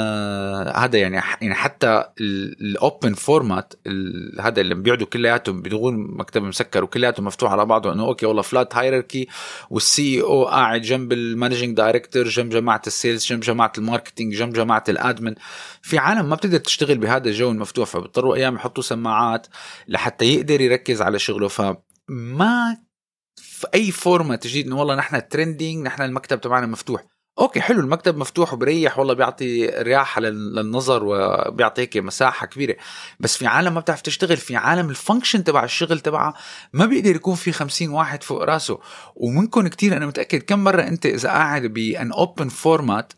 هذا 0.77 0.99
يعني 0.99 1.21
يعني 1.41 1.55
حتى 1.55 2.05
ال 2.61 2.72
open 2.72 3.15
format 3.15 3.75
هذا 4.41 4.61
اللي 4.61 4.75
بيقعدوا 4.75 5.07
كلياتهم 5.07 5.63
بدون 5.63 6.17
مكتب 6.17 6.43
مسكر 6.43 6.85
وكلياتهم 6.85 7.27
مفتوح 7.27 7.53
على 7.53 7.65
بعضه 7.65 7.93
إنه 7.93 8.05
okay 8.07 8.27
والله 8.27 8.43
flat 8.43 8.77
hierarchy 8.77 9.29
وال 9.71 10.23
CEO 10.23 10.45
قاعد 10.45 10.81
جنب 10.81 11.13
ال 11.13 11.20
managing 11.20 11.77
director 11.77 12.25
جنب 12.25 12.51
جماعة 12.51 12.83
ال 12.87 12.93
sales 12.93 13.27
جنب 13.27 13.41
جماعة 13.41 13.73
ال 13.79 13.84
marketing 13.84 14.35
جنب 14.35 14.53
جماعة 14.53 14.85
ال 14.89 14.97
admin 14.97 15.35
في 15.83 15.99
عالم 15.99 16.29
ما 16.29 16.35
بتقدر 16.35 16.59
تشتغل 16.59 16.99
بهذا 16.99 17.29
الجو 17.29 17.51
المفتوح. 17.51 17.89
فبيضطروا 17.89 18.37
أيام 18.37 18.55
يحطوا 18.55 18.83
سماعات. 18.83 19.47
لحتى 19.89 20.35
يقدر 20.35 20.61
يركز 20.61 21.03
على 21.03 21.19
شغله. 21.19 21.49
فما 21.49 22.77
في 23.37 23.67
أي 23.75 23.91
format 23.91 24.43
تجي 24.43 24.63
إنه 24.63 24.79
والله 24.79 24.95
نحن 24.95 25.29
trending 25.29 25.87
نحن 25.87 26.03
المكتب 26.03 26.41
تبعنا 26.41 26.67
مفتوح. 26.67 27.05
okay 27.39 27.61
حلو 27.61 27.81
المكتب 27.81 28.17
مفتوح 28.17 28.53
وبريح 28.53 28.99
والله 28.99 29.15
بيعطي 29.15 29.67
رياحه 29.67 30.21
للنظر 30.21 31.03
وبيعطي 31.05 31.83
هيك 31.83 31.97
مساحة 31.97 32.47
كبيرة. 32.47 32.77
بس 33.21 33.37
في 33.37 33.47
عالم 33.47 33.75
ما 33.75 33.81
بتعرف 33.81 34.03
تشتغل 34.03 34.37
في 34.37 34.57
عالم 34.57 34.91
ال 34.91 34.97
function 34.97 35.45
تبع 35.45 35.65
الشغل 35.65 36.01
تبعها 36.01 36.35
ما 36.73 36.87
بيقدر 36.87 37.17
يكون 37.17 37.35
في 37.35 37.53
خمسين 37.53 37.91
واحد 37.91 38.23
فوق 38.23 38.43
راسه. 38.43 38.79
ومنكم 39.17 39.69
كتير 39.69 39.97
أنا 39.97 40.07
متأكد 40.07 40.43
كم 40.43 40.65
مرة 40.65 40.83
أنت 40.83 41.07
إذا 41.07 41.29
قاعد 41.29 41.63
بأن 41.67 42.13
open 42.13 42.49
format 42.49 43.13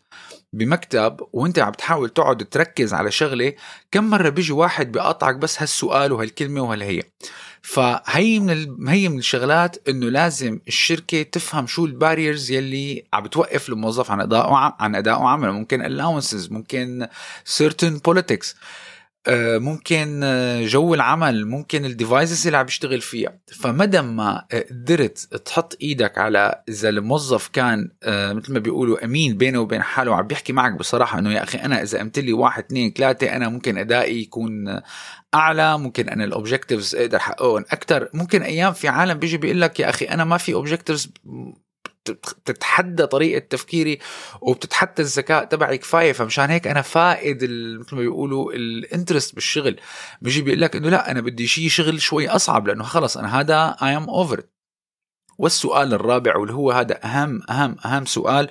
بمكتب 0.52 1.20
وانت 1.32 1.58
عم 1.58 1.72
تحاول 1.72 2.08
تقعد 2.08 2.44
تركز 2.44 2.94
على 2.94 3.10
شغلة 3.10 3.52
كم 3.90 4.04
مرة 4.04 4.28
بيجي 4.28 4.52
واحد 4.52 4.92
بيقطعك 4.92 5.36
بس 5.36 5.62
هالسؤال 5.62 6.12
وهالكلمة 6.12 6.60
وهالهي. 6.60 7.02
فهي 7.62 8.40
من 8.40 8.50
ال... 8.50 8.88
هي 8.88 9.08
من 9.08 9.18
الشغلات 9.18 9.88
إنه 9.88 10.06
لازم 10.06 10.60
الشركة 10.68 11.22
تفهم 11.22 11.66
شو 11.66 11.84
ال 11.84 11.92
barriers 11.92 12.50
يلي 12.50 13.04
عم 13.12 13.22
بتوقف 13.22 13.68
الموظف 13.68 14.10
عن 14.10 14.20
ادائه 14.20 14.74
عن 14.80 14.94
ادائه 14.94 15.16
عمله 15.24 15.52
ممكن 15.52 15.82
allowances 15.82 16.52
ممكن 16.52 17.06
certain 17.58 18.00
politics. 18.08 18.54
ممكن 19.28 20.20
آه، 20.24 20.66
جو 20.66 20.94
العمل 20.94 21.46
ممكن 21.46 21.84
ال 21.84 21.92
devices 21.92 22.46
اللي 22.46 22.58
عم 22.58 22.64
بيشتغل 22.64 23.00
فيها. 23.00 23.38
فمدى 23.60 24.00
ما 24.00 24.46
قدرت 24.70 25.18
تحط 25.18 25.76
إيدك 25.82 26.18
على 26.18 26.62
إذا 26.68 26.88
الموظف 26.88 27.48
كان 27.48 27.90
آه، 28.02 28.32
مثل 28.32 28.52
ما 28.52 28.58
بيقولوا 28.58 29.04
أمين 29.04 29.36
بينه 29.36 29.60
وبين 29.60 29.82
حاله 29.82 30.10
وعم 30.10 30.26
بيحكي 30.26 30.52
معك 30.52 30.72
بصراحة 30.72 31.18
إنه 31.18 31.32
يا 31.32 31.42
أخي 31.42 31.58
أنا 31.58 31.82
إذا 31.82 31.98
قمت 31.98 32.18
لي 32.18 32.32
واحد 32.32 32.64
اثنين 32.64 32.92
ثلاثة 32.92 33.36
أنا 33.36 33.48
ممكن 33.48 33.78
أدائي 33.78 34.22
يكون 34.22 34.80
أعلى 35.34 35.78
ممكن 35.78 36.08
أنا 36.08 36.24
ال 36.24 36.31
objectives 36.31 36.94
أقدر 36.96 37.16
أحققهم 37.16 37.64
أكثر 37.70 38.08
ممكن 38.14 38.42
أيام 38.42 38.72
في 38.72 38.88
عالم 38.88 39.18
بيجي 39.18 39.36
بيقول 39.36 39.60
لك 39.60 39.80
يا 39.80 39.88
أخي 39.88 40.04
أنا 40.04 40.24
ما 40.24 40.36
في 40.36 40.54
objectives 40.54 41.12
بتتحدى 42.08 43.06
طريقة 43.06 43.38
تفكيري 43.38 43.98
وبتتحدى 44.40 45.02
الذكاء 45.02 45.44
تبعي 45.44 45.78
كفاية. 45.78 46.12
فمشان 46.12 46.50
هيك 46.50 46.66
أنا 46.66 46.82
فاقد 46.82 47.44
مثل 47.80 47.94
ما 47.94 48.00
بيقولوا 48.00 48.52
ال 48.52 48.62
interest 48.62 49.34
بالشغل. 49.34 49.80
بيجي 50.22 50.42
بيقول 50.42 50.60
لك 50.60 50.76
إنه 50.76 50.88
لا 50.88 51.10
أنا 51.10 51.20
بدي 51.20 51.46
شيء 51.46 51.68
شغل 51.68 52.00
شوي 52.00 52.28
أصعب 52.28 52.68
لأنه 52.68 52.84
خلص 52.84 53.16
أنا 53.16 53.40
هذا 53.40 53.76
I 53.82 53.96
am 53.96 54.08
over 54.10 54.42
والسؤال 55.40 55.94
الرابع 55.94 56.36
واللي 56.36 56.54
هو 56.54 56.70
هذا 56.70 57.04
أهم 57.04 57.42
أهم 57.50 57.76
أهم 57.84 58.06
سؤال 58.06 58.48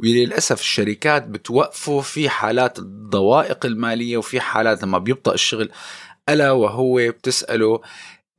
وللأسف 0.00 0.60
الشركات 0.60 1.26
بتوقفه 1.26 2.00
في 2.00 2.28
حالات 2.28 2.78
الضوائق 2.78 3.66
المالية 3.66 4.16
وفي 4.16 4.40
حالات 4.40 4.82
لما 4.82 4.98
بيبطأ 4.98 5.34
الشغل 5.34 5.70
ألا 6.28 6.50
وهو 6.50 6.96
بتسأله 6.96 7.80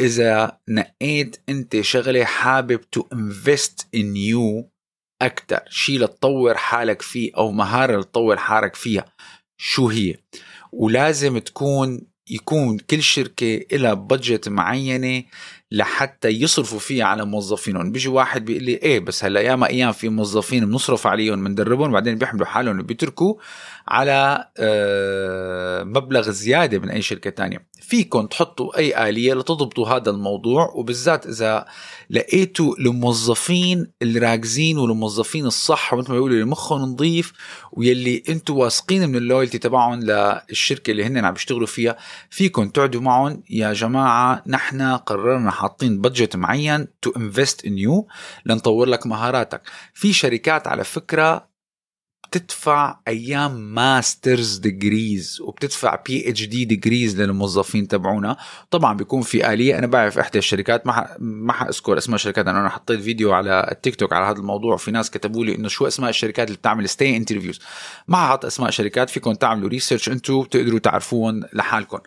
إذا 0.03 0.57
نقيت 0.69 1.37
أنت 1.49 1.81
شغلة 1.81 2.23
حابب 2.23 2.81
to 2.81 3.03
invest 3.13 3.87
in 3.95 4.17
you 4.17 4.69
أكثر 5.21 5.59
شيء 5.69 5.99
لتطور 5.99 6.57
حالك 6.57 7.01
فيه 7.01 7.31
أو 7.37 7.51
مهارة 7.51 7.99
لتطور 7.99 8.37
حالك 8.37 8.75
فيها 8.75 9.05
شو 9.57 9.87
هي؟ 9.87 10.15
ولازم 10.71 11.37
تكون 11.37 12.01
يكون 12.29 12.77
كل 12.77 13.03
شركة 13.03 13.59
لها 13.71 13.93
budget 13.93 14.49
معينة 14.49 15.23
لحتى 15.71 16.27
يصرفوا 16.29 16.79
فيها 16.79 17.05
على 17.05 17.25
موظفينهم. 17.25 17.91
بيجي 17.91 18.09
واحد 18.09 18.45
بيقول 18.45 18.63
لي 18.63 18.71
إيه 18.71 18.99
بس 18.99 19.25
هلأ 19.25 19.41
ياما 19.41 19.67
أيام 19.67 19.91
في 19.91 20.09
موظفين 20.09 20.65
بنصرف 20.65 21.07
عليهم 21.07 21.43
بندربهم 21.43 21.91
بعدين 21.91 22.17
بيحملوا 22.17 22.45
حالهم 22.45 22.81
بيتركوا. 22.81 23.35
على 23.87 24.47
آه، 24.57 25.83
مبلغ 25.83 26.29
زيادة 26.29 26.79
من 26.79 26.89
أي 26.89 27.01
شركة 27.01 27.29
تانية. 27.29 27.73
فيكم 27.81 28.27
تحطوا 28.27 28.77
أي 28.77 29.09
آلية 29.09 29.33
لتضبطوا 29.33 29.87
هذا 29.87 30.09
الموضوع 30.09 30.71
وبالذات 30.75 31.27
إذا 31.27 31.65
لقيتوا 32.09 32.75
الموظفين 32.79 33.87
الراكزين 34.01 34.77
والموظفين 34.77 35.45
الصح 35.45 35.93
ومثل 35.93 36.09
ما 36.09 36.13
بيقولوا 36.13 36.35
اللي 36.35 36.45
مخهم 36.45 36.81
نظيف 36.81 37.33
ويلي 37.71 38.23
أنتم 38.29 38.57
واثقين 38.57 39.09
من 39.09 39.15
ال 39.15 39.21
loyalty 39.21 39.57
تبعهم 39.57 39.99
للشركة 39.99 40.91
اللي 40.91 41.05
هن 41.05 41.25
عم 41.25 41.33
بيشتغلوا 41.33 41.67
فيها 41.67 41.97
فيكم 42.29 42.69
تقعدوا 42.69 43.01
معهم. 43.01 43.43
يا 43.49 43.73
جماعة 43.73 44.43
نحن 44.47 44.81
قررنا 44.81 45.51
حاطين 45.51 46.01
budget 46.01 46.35
معين 46.35 46.87
to 47.01 47.11
invest 47.17 47.65
in 47.65 47.77
you 47.77 48.07
لنطور 48.45 48.87
لك 48.87 49.07
مهاراتك. 49.07 49.61
في 49.93 50.13
شركات 50.13 50.67
على 50.67 50.83
فكرة 50.83 51.52
بتدفع 52.33 52.99
أيام 53.07 53.73
masters 53.73 54.57
degrees 54.57 55.41
وبتدفع 55.41 55.95
PhD 56.07 56.43
degrees 56.45 57.21
للموظفين 57.21 57.87
تبعونا. 57.87 58.37
طبعا 58.71 58.97
بيكون 58.97 59.21
في 59.21 59.53
آلية. 59.53 59.77
أنا 59.77 59.87
بعرف 59.87 60.19
إحدى 60.19 60.39
الشركات 60.39 60.87
ما 60.87 61.07
ما 61.19 61.53
حأذكر 61.53 61.97
اسماء 61.97 62.15
الشركات 62.15 62.47
أنا 62.47 62.69
حطيت 62.69 62.99
فيديو 62.99 63.33
على 63.33 63.67
التيك 63.71 63.95
توك 63.95 64.13
على 64.13 64.25
هذا 64.25 64.37
الموضوع. 64.37 64.77
في 64.77 64.91
ناس 64.91 65.11
كتبوا 65.11 65.45
لي 65.45 65.55
إنه 65.55 65.67
شو 65.67 65.87
أسماء 65.87 66.09
الشركات 66.09 66.47
اللي 66.47 66.57
بتعمل 66.57 66.89
stay 66.89 67.17
interviews 67.17 67.59
ما 68.07 68.17
حاط 68.17 68.45
أسماء 68.45 68.69
شركات 68.69 69.09
فيكم 69.09 69.33
تعملوا 69.33 69.69
research 69.69 70.09
أنتم 70.09 70.41
بتقدروا 70.41 70.79
تعرفوهم 70.79 71.43
لحالكم. 71.53 71.99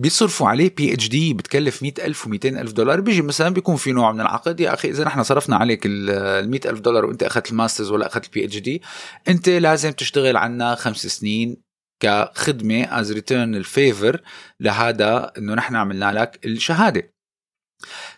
بيصرفوا 0.00 0.48
عليه 0.48 0.74
PhD 0.74 1.34
بتكلف 1.34 1.82
100000 1.82 2.28
و200 2.28 2.30
ألف 2.44 2.72
دولار. 2.72 3.00
بيجي 3.00 3.22
مثلا 3.22 3.48
بيكون 3.48 3.76
في 3.76 3.92
نوع 3.92 4.12
من 4.12 4.20
العقد 4.20 4.60
يا 4.60 4.74
أخي 4.74 4.90
إذا 4.90 5.04
نحن 5.04 5.22
صرفنا 5.22 5.56
عليك 5.56 5.80
ال 5.86 6.50
100000 6.50 6.80
دولار 6.80 7.04
وأنت 7.04 7.22
أخذت 7.22 7.50
ال 7.50 7.55
masters 7.55 7.90
ولا 7.90 8.06
أخذت 8.06 8.26
ال 8.26 8.44
PhD 8.44 8.82
أنت 9.28 9.48
لازم 9.48 9.90
تشتغل 9.90 10.36
عنا 10.36 10.74
خمس 10.74 11.06
سنين 11.06 11.56
كخدمة 12.00 13.00
as 13.00 13.12
return 13.12 13.54
ال 13.54 13.65
favor 13.65 14.20
لهذا 14.60 15.32
إنه 15.38 15.54
نحن 15.54 15.76
عملنا 15.76 16.12
لك 16.12 16.40
الشهادة. 16.44 17.14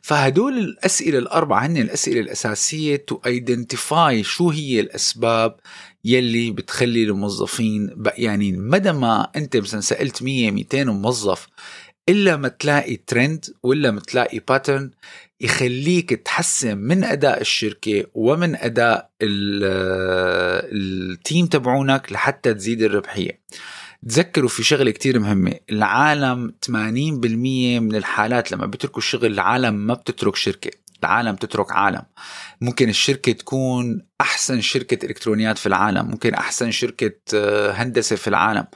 فهدول 0.02 0.58
الأسئلة 0.58 1.18
الأربعة 1.18 1.66
هن 1.66 1.76
الأسئلة 1.76 2.20
الأساسية 2.20 2.96
to 2.96 3.20
identify 3.26 4.22
شو 4.22 4.50
هي 4.50 4.80
الأسباب 4.80 5.56
يلي 6.04 6.50
بتخلي 6.50 7.04
الموظفين 7.04 7.90
بقيانين. 7.96 8.68
مدى 8.68 8.92
ما 8.92 9.30
أنت 9.36 9.56
مثلا 9.56 9.80
سألت 9.80 10.22
100 10.22 10.50
200 10.50 10.84
موظف 10.84 11.48
إلا 12.08 12.36
ما 12.36 12.48
تلاقي 12.48 12.96
ترند 12.96 13.44
ولا 13.62 13.90
ما 13.90 14.00
تلاقي 14.00 14.38
pattern 14.38 14.90
يخليك 15.40 16.10
تحسن 16.10 16.78
من 16.78 17.04
أداء 17.04 17.40
الشركة 17.40 18.04
ومن 18.14 18.56
أداء 18.56 19.10
ال 20.72 20.87
team 20.87 21.46
تبعونك 21.46 22.12
لحتى 22.12 22.54
تزيد 22.54 22.82
الربحية. 22.82 23.42
تذكروا 24.08 24.48
في 24.48 24.62
شغلة 24.62 24.90
كتير 24.90 25.18
مهمة 25.18 25.54
العالم 25.70 26.54
80% 26.66 26.70
من 27.80 27.94
الحالات 27.94 28.52
لما 28.52 28.66
بيتركوا 28.66 28.98
الشغل 28.98 29.26
العالم 29.26 29.74
ما 29.74 29.94
بتترك 29.94 30.36
شركة. 30.36 30.70
العالم 31.04 31.36
تترك 31.36 31.72
عالم. 31.72 32.02
ممكن 32.60 32.88
الشركة 32.88 33.32
تكون 33.32 34.06
أحسن 34.20 34.60
شركة 34.60 35.06
إلكترونيات 35.06 35.58
في 35.58 35.66
العالم 35.66 36.10
ممكن 36.10 36.34
أحسن 36.34 36.70
شركة 36.70 37.14
آه، 37.34 37.70
هندسة 37.70 38.16
في 38.16 38.28
العالم. 38.28 38.66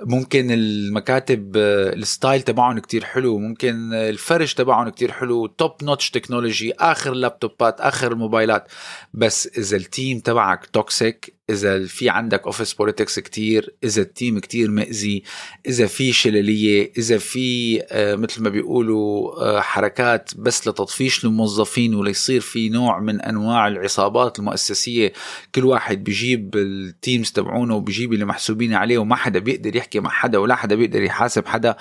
ممكن 0.00 0.50
المكاتب 0.50 1.56
آه، 1.56 1.92
ال 1.92 2.00
style 2.00 2.42
تبعهم 2.42 2.78
كتير 2.78 3.04
حلو 3.04 3.38
ممكن 3.38 3.94
الفرش 3.94 4.54
تبعهم 4.54 4.88
كتير 4.88 5.12
حلو 5.12 5.46
top 5.46 5.72
notch 5.82 6.10
technology 6.10 6.72
آخر 6.74 7.12
لابتوبات 7.12 7.80
آخر 7.80 8.12
الموبايلات 8.12 8.72
بس 9.14 9.46
إذا 9.58 9.76
ال 9.76 9.85
team 9.85 10.20
تبعك 10.20 10.66
toxic 10.66 11.37
إذا 11.50 11.86
في 11.86 12.08
عندك 12.08 12.46
office 12.46 12.72
politics 12.72 13.18
كتير 13.18 13.74
إذا 13.84 14.02
ال 14.02 14.09
team 14.09 14.38
كتير 14.38 14.70
مأذي 14.70 15.22
إذا 15.66 15.86
في 15.86 16.12
شلليه 16.12 16.92
إذا 16.98 17.18
في 17.18 17.82
آه، 17.90 18.14
مثل 18.14 18.42
ما 18.42 18.50
بيقولوا 18.50 19.32
آه، 19.42 19.60
حركات 19.60 20.30
بس 20.36 20.68
لتطفيش 20.68 21.24
الموظفين 21.24 21.94
وليصير 21.94 22.40
في 22.40 22.68
نوع 22.68 23.00
من 23.00 23.20
أنواع 23.20 23.68
العصابات 23.68 24.38
المؤسسية. 24.38 25.12
كل 25.54 25.64
واحد 25.64 26.04
بيجيب 26.04 26.56
ال 26.56 26.69
teams 26.69 27.32
تبعونه 27.32 27.76
وبيجيب 27.76 28.12
اللي 28.12 28.24
محسوبين 28.24 28.74
عليه 28.74 28.98
وما 28.98 29.16
حدا 29.16 29.38
بيقدر 29.38 29.76
يحكي 29.76 30.00
مع 30.00 30.10
حدا 30.10 30.38
ولا 30.38 30.54
حدا 30.54 30.74
بيقدر 30.74 31.02
يحاسب 31.02 31.46
حدا. 31.46 31.76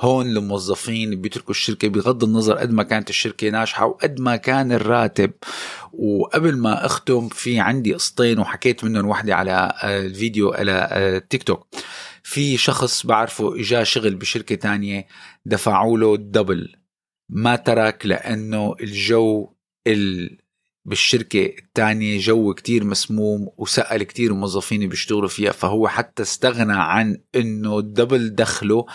هون 0.00 0.26
الموظفين 0.26 1.20
بيتركوا 1.20 1.50
الشركة 1.50 1.88
بغض 1.88 2.24
النظر 2.24 2.54
قد 2.54 2.72
ما 2.72 2.82
كانت 2.82 3.10
الشركة 3.10 3.48
ناجحة 3.48 3.86
وقد 3.86 4.20
ما 4.20 4.36
كان 4.36 4.72
الراتب. 4.72 5.30
وقبل 5.92 6.56
ما 6.56 6.86
أختم 6.86 7.28
في 7.28 7.60
عندي 7.60 7.94
قصتين 7.94 8.38
وحكيت 8.38 8.84
منهم 8.84 9.06
واحدة 9.06 9.34
على 9.34 9.72
الفيديو 9.84 10.52
على 10.52 11.22
تيك 11.30 11.42
توك 11.42 11.66
في 12.22 12.56
شخص 12.56 13.06
بعرفه 13.06 13.60
اجاه 13.60 13.82
شغل 13.82 14.14
بشركة 14.14 14.54
تانية 14.54 15.06
دفعوا 15.44 15.98
له 15.98 16.16
double 16.16 16.76
ما 17.28 17.56
ترك 17.56 18.06
لأنه 18.06 18.74
الجو 18.80 19.52
ال 19.86 20.38
بالشركة 20.84 21.54
الثانية 21.58 22.18
جو 22.18 22.54
كتير 22.54 22.84
مسموم 22.84 23.48
وسأل 23.56 24.02
كتير 24.02 24.34
موظفين 24.34 24.88
بيشتغلوا 24.88 25.28
فيها 25.28 25.52
فهو 25.52 25.88
حتى 25.88 26.22
استغنى 26.22 26.72
عن 26.76 27.18
إنه 27.34 27.80
double 27.80 28.34
دخله 28.34 28.86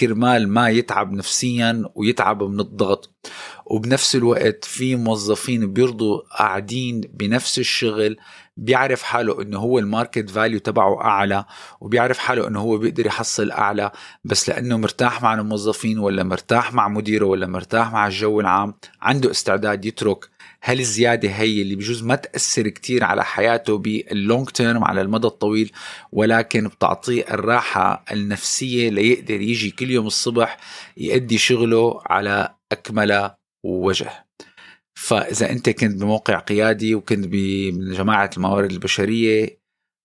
كرمال 0.00 0.48
ما 0.48 0.68
يتعب 0.68 1.12
نفسيا 1.12 1.84
ويتعب 1.94 2.42
من 2.42 2.60
الضغط. 2.60 3.14
وبنفس 3.70 4.16
الوقت 4.16 4.64
في 4.64 4.96
موظفين 4.96 5.72
بيضلوا 5.72 6.20
قاعدين 6.38 7.00
بنفس 7.00 7.58
الشغل 7.58 8.16
بيعرف 8.56 9.02
حاله 9.02 9.42
إنه 9.42 9.58
هو 9.58 9.78
ال 9.78 9.85
market 9.85 10.30
value 10.30 10.58
تبعه 10.58 11.00
أعلى 11.04 11.44
وبيعرف 11.80 12.18
حاله 12.18 12.48
إنه 12.48 12.60
هو 12.60 12.78
بيقدر 12.78 13.06
يحصل 13.06 13.50
أعلى. 13.50 13.90
بس 14.24 14.48
لأنه 14.48 14.76
مرتاح 14.76 15.22
مع 15.22 15.34
الموظفين 15.34 15.98
ولا 15.98 16.22
مرتاح 16.22 16.72
مع 16.72 16.88
مديره 16.88 17.26
ولا 17.26 17.46
مرتاح 17.46 17.92
مع 17.92 18.06
الجو 18.06 18.40
العام 18.40 18.74
عنده 19.00 19.30
استعداد 19.30 19.84
يترك. 19.84 20.28
هالزيادة 20.64 21.28
هي 21.28 21.62
اللي 21.62 21.76
بجوز 21.76 22.02
ما 22.02 22.14
تأثر 22.14 22.68
كتير 22.68 23.04
على 23.04 23.24
حياته 23.24 23.78
بال 23.78 24.01
long 24.01 24.48
term 24.48 24.84
على 24.84 25.00
المدى 25.00 25.26
الطويل 25.26 25.72
ولكن 26.12 26.68
بتعطيه 26.68 27.24
الراحة 27.30 28.04
النفسية 28.12 28.90
ليقدر 28.90 29.40
يجي 29.40 29.70
كل 29.70 29.90
يوم 29.90 30.06
الصبح 30.06 30.56
يأدي 30.96 31.38
شغله 31.38 32.00
على 32.06 32.54
أكمل 32.72 33.30
وجه 33.64 34.26
فإذا 34.94 35.50
أنت 35.50 35.70
كنت 35.70 36.00
بموقع 36.00 36.38
قيادي 36.38 36.94
وكنت 36.94 37.26
بجماعة 37.28 38.30
الموارد 38.36 38.70
البشرية 38.72 39.60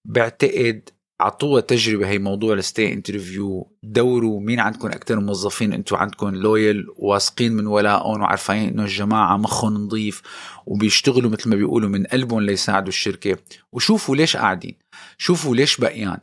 بعتقد 0.07 0.89
اعطوها 1.21 1.61
تجربة 1.61 2.09
هي 2.09 2.19
موضوع 2.19 2.53
ال 2.53 2.61
stay 2.61 2.93
interview 2.93 3.71
دوروا 3.83 4.41
مين 4.41 4.59
عندكم 4.59 4.87
أكثر 4.87 5.19
موظفين 5.19 5.73
أنتم 5.73 5.95
عندكم 5.95 6.35
loyal 6.35 6.85
واثقين 6.95 7.53
من 7.53 7.67
ولائهم 7.67 8.21
وعارفين 8.21 8.69
إنه 8.69 8.83
الجماعة 8.83 9.37
مخهم 9.37 9.73
نظيف 9.73 10.21
وبيشتغلوا 10.65 11.31
مثل 11.31 11.49
ما 11.49 11.55
بيقولوا 11.55 11.89
من 11.89 12.03
قلبهم 12.03 12.41
ليساعدوا 12.41 12.87
الشركة. 12.87 13.37
وشوفوا 13.71 14.15
ليش 14.15 14.37
قاعدين. 14.37 14.75
شوفوا 15.17 15.55
ليش 15.55 15.77
بقيان. 15.77 16.17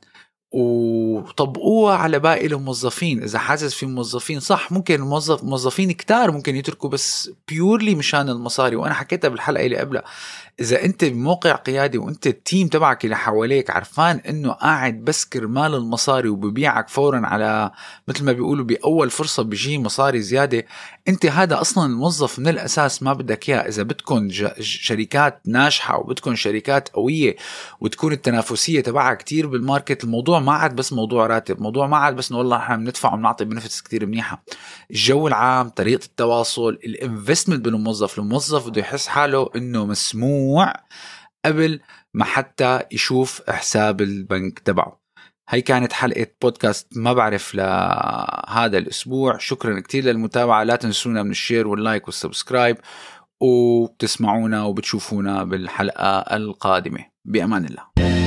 وطبقوها 0.52 1.96
على 1.96 2.18
باقي 2.18 2.46
الموظفين. 2.46 3.22
إذا 3.22 3.38
حاسس 3.38 3.74
في 3.74 3.86
موظفين 3.86 4.40
صح 4.40 4.72
ممكن 4.72 4.94
الموظف 4.94 5.44
موظفين 5.44 5.92
كتار 5.92 6.30
ممكن 6.30 6.56
يتركوا 6.56 6.90
بس 6.90 7.30
بيورلي 7.48 7.94
مشان 7.94 8.28
المصاري. 8.28 8.76
وأنا 8.76 8.94
حكيتها 8.94 9.28
بالحلقة 9.28 9.66
اللي 9.66 9.76
قبلها. 9.76 10.04
إذا 10.60 10.84
أنت 10.84 11.04
بموقع 11.04 11.52
قيادي 11.52 11.98
وأنت 11.98 12.26
التيم 12.26 12.68
تبعك 12.68 13.04
اللي 13.04 13.16
حواليك 13.16 13.70
عرفان 13.70 14.16
إنه 14.16 14.52
قاعد 14.52 15.04
بس 15.04 15.24
كرمال 15.24 15.74
المصاري 15.74 16.28
وببيعك 16.28 16.88
فورا 16.88 17.20
على 17.26 17.70
مثل 18.08 18.24
ما 18.24 18.32
بيقولوا 18.32 18.64
بأول 18.64 19.10
فرصة 19.10 19.42
بيجي 19.42 19.78
مصاري 19.78 20.20
زيادة 20.20 20.66
أنت 21.08 21.26
هذا 21.26 21.60
أصلا 21.60 21.86
الموظف 21.86 22.38
من 22.38 22.48
الأساس 22.48 23.02
ما 23.02 23.12
بدك 23.12 23.48
إياه. 23.48 23.68
إذا 23.68 23.82
بدكم 23.82 24.28
شركات 24.60 25.40
ناجحة 25.46 25.98
وبدكم 25.98 26.34
شركات 26.34 26.88
قوية 26.88 27.36
وتكون 27.80 28.12
التنافسية 28.12 28.80
تبعها 28.80 29.14
كتير 29.14 29.46
بال 29.46 29.61
market 29.61 30.04
الموضوع 30.04 30.40
ما 30.40 30.52
عاد 30.52 30.76
بس 30.76 30.92
موضوع 30.92 31.26
راتب 31.26 31.60
موضوع 31.60 31.86
ما 31.86 31.96
عاد 31.96 32.16
بس 32.16 32.30
إنه 32.30 32.38
والله 32.38 32.56
إحنا 32.56 32.76
بندفع 32.76 33.14
وبنعطي 33.14 33.44
benefits 33.44 33.80
كتير 33.80 34.06
منيحة. 34.06 34.44
الجو 34.90 35.28
العام 35.28 35.68
طريقة 35.68 36.04
التواصل 36.04 36.68
ال 36.68 36.77
investment 36.77 37.64
بالموظف 37.64 38.18
الموظف 38.18 38.68
بده 38.68 38.80
يحس 38.80 39.06
حاله 39.06 39.50
إنه 39.56 39.86
قبل 41.44 41.80
ما 42.14 42.24
حتى 42.24 42.80
يشوف 42.92 43.50
حساب 43.50 44.00
البنك 44.00 44.58
تبعه. 44.58 45.02
هي 45.48 45.60
كانت 45.60 45.92
حلقة 45.92 46.26
بودكاست 46.42 46.88
ما 46.96 47.12
بعرف 47.12 47.54
لهذا 47.54 48.78
الأسبوع. 48.78 49.38
شكرا 49.38 49.80
كتير 49.80 50.04
للمتابعة. 50.04 50.62
لا 50.62 50.76
تنسونا 50.76 51.22
من 51.22 51.30
ال 51.30 51.36
share 51.36 51.68
وال 51.68 51.81
like 51.81 52.06
وال 52.06 52.19
subscribe 52.19 52.76
وبتسمعونا 53.40 54.62
وبتشوفونا 54.64 55.44
بالحلقة 55.44 56.18
القادمة. 56.36 57.06
بأمان 57.24 57.64
الله. 57.64 58.21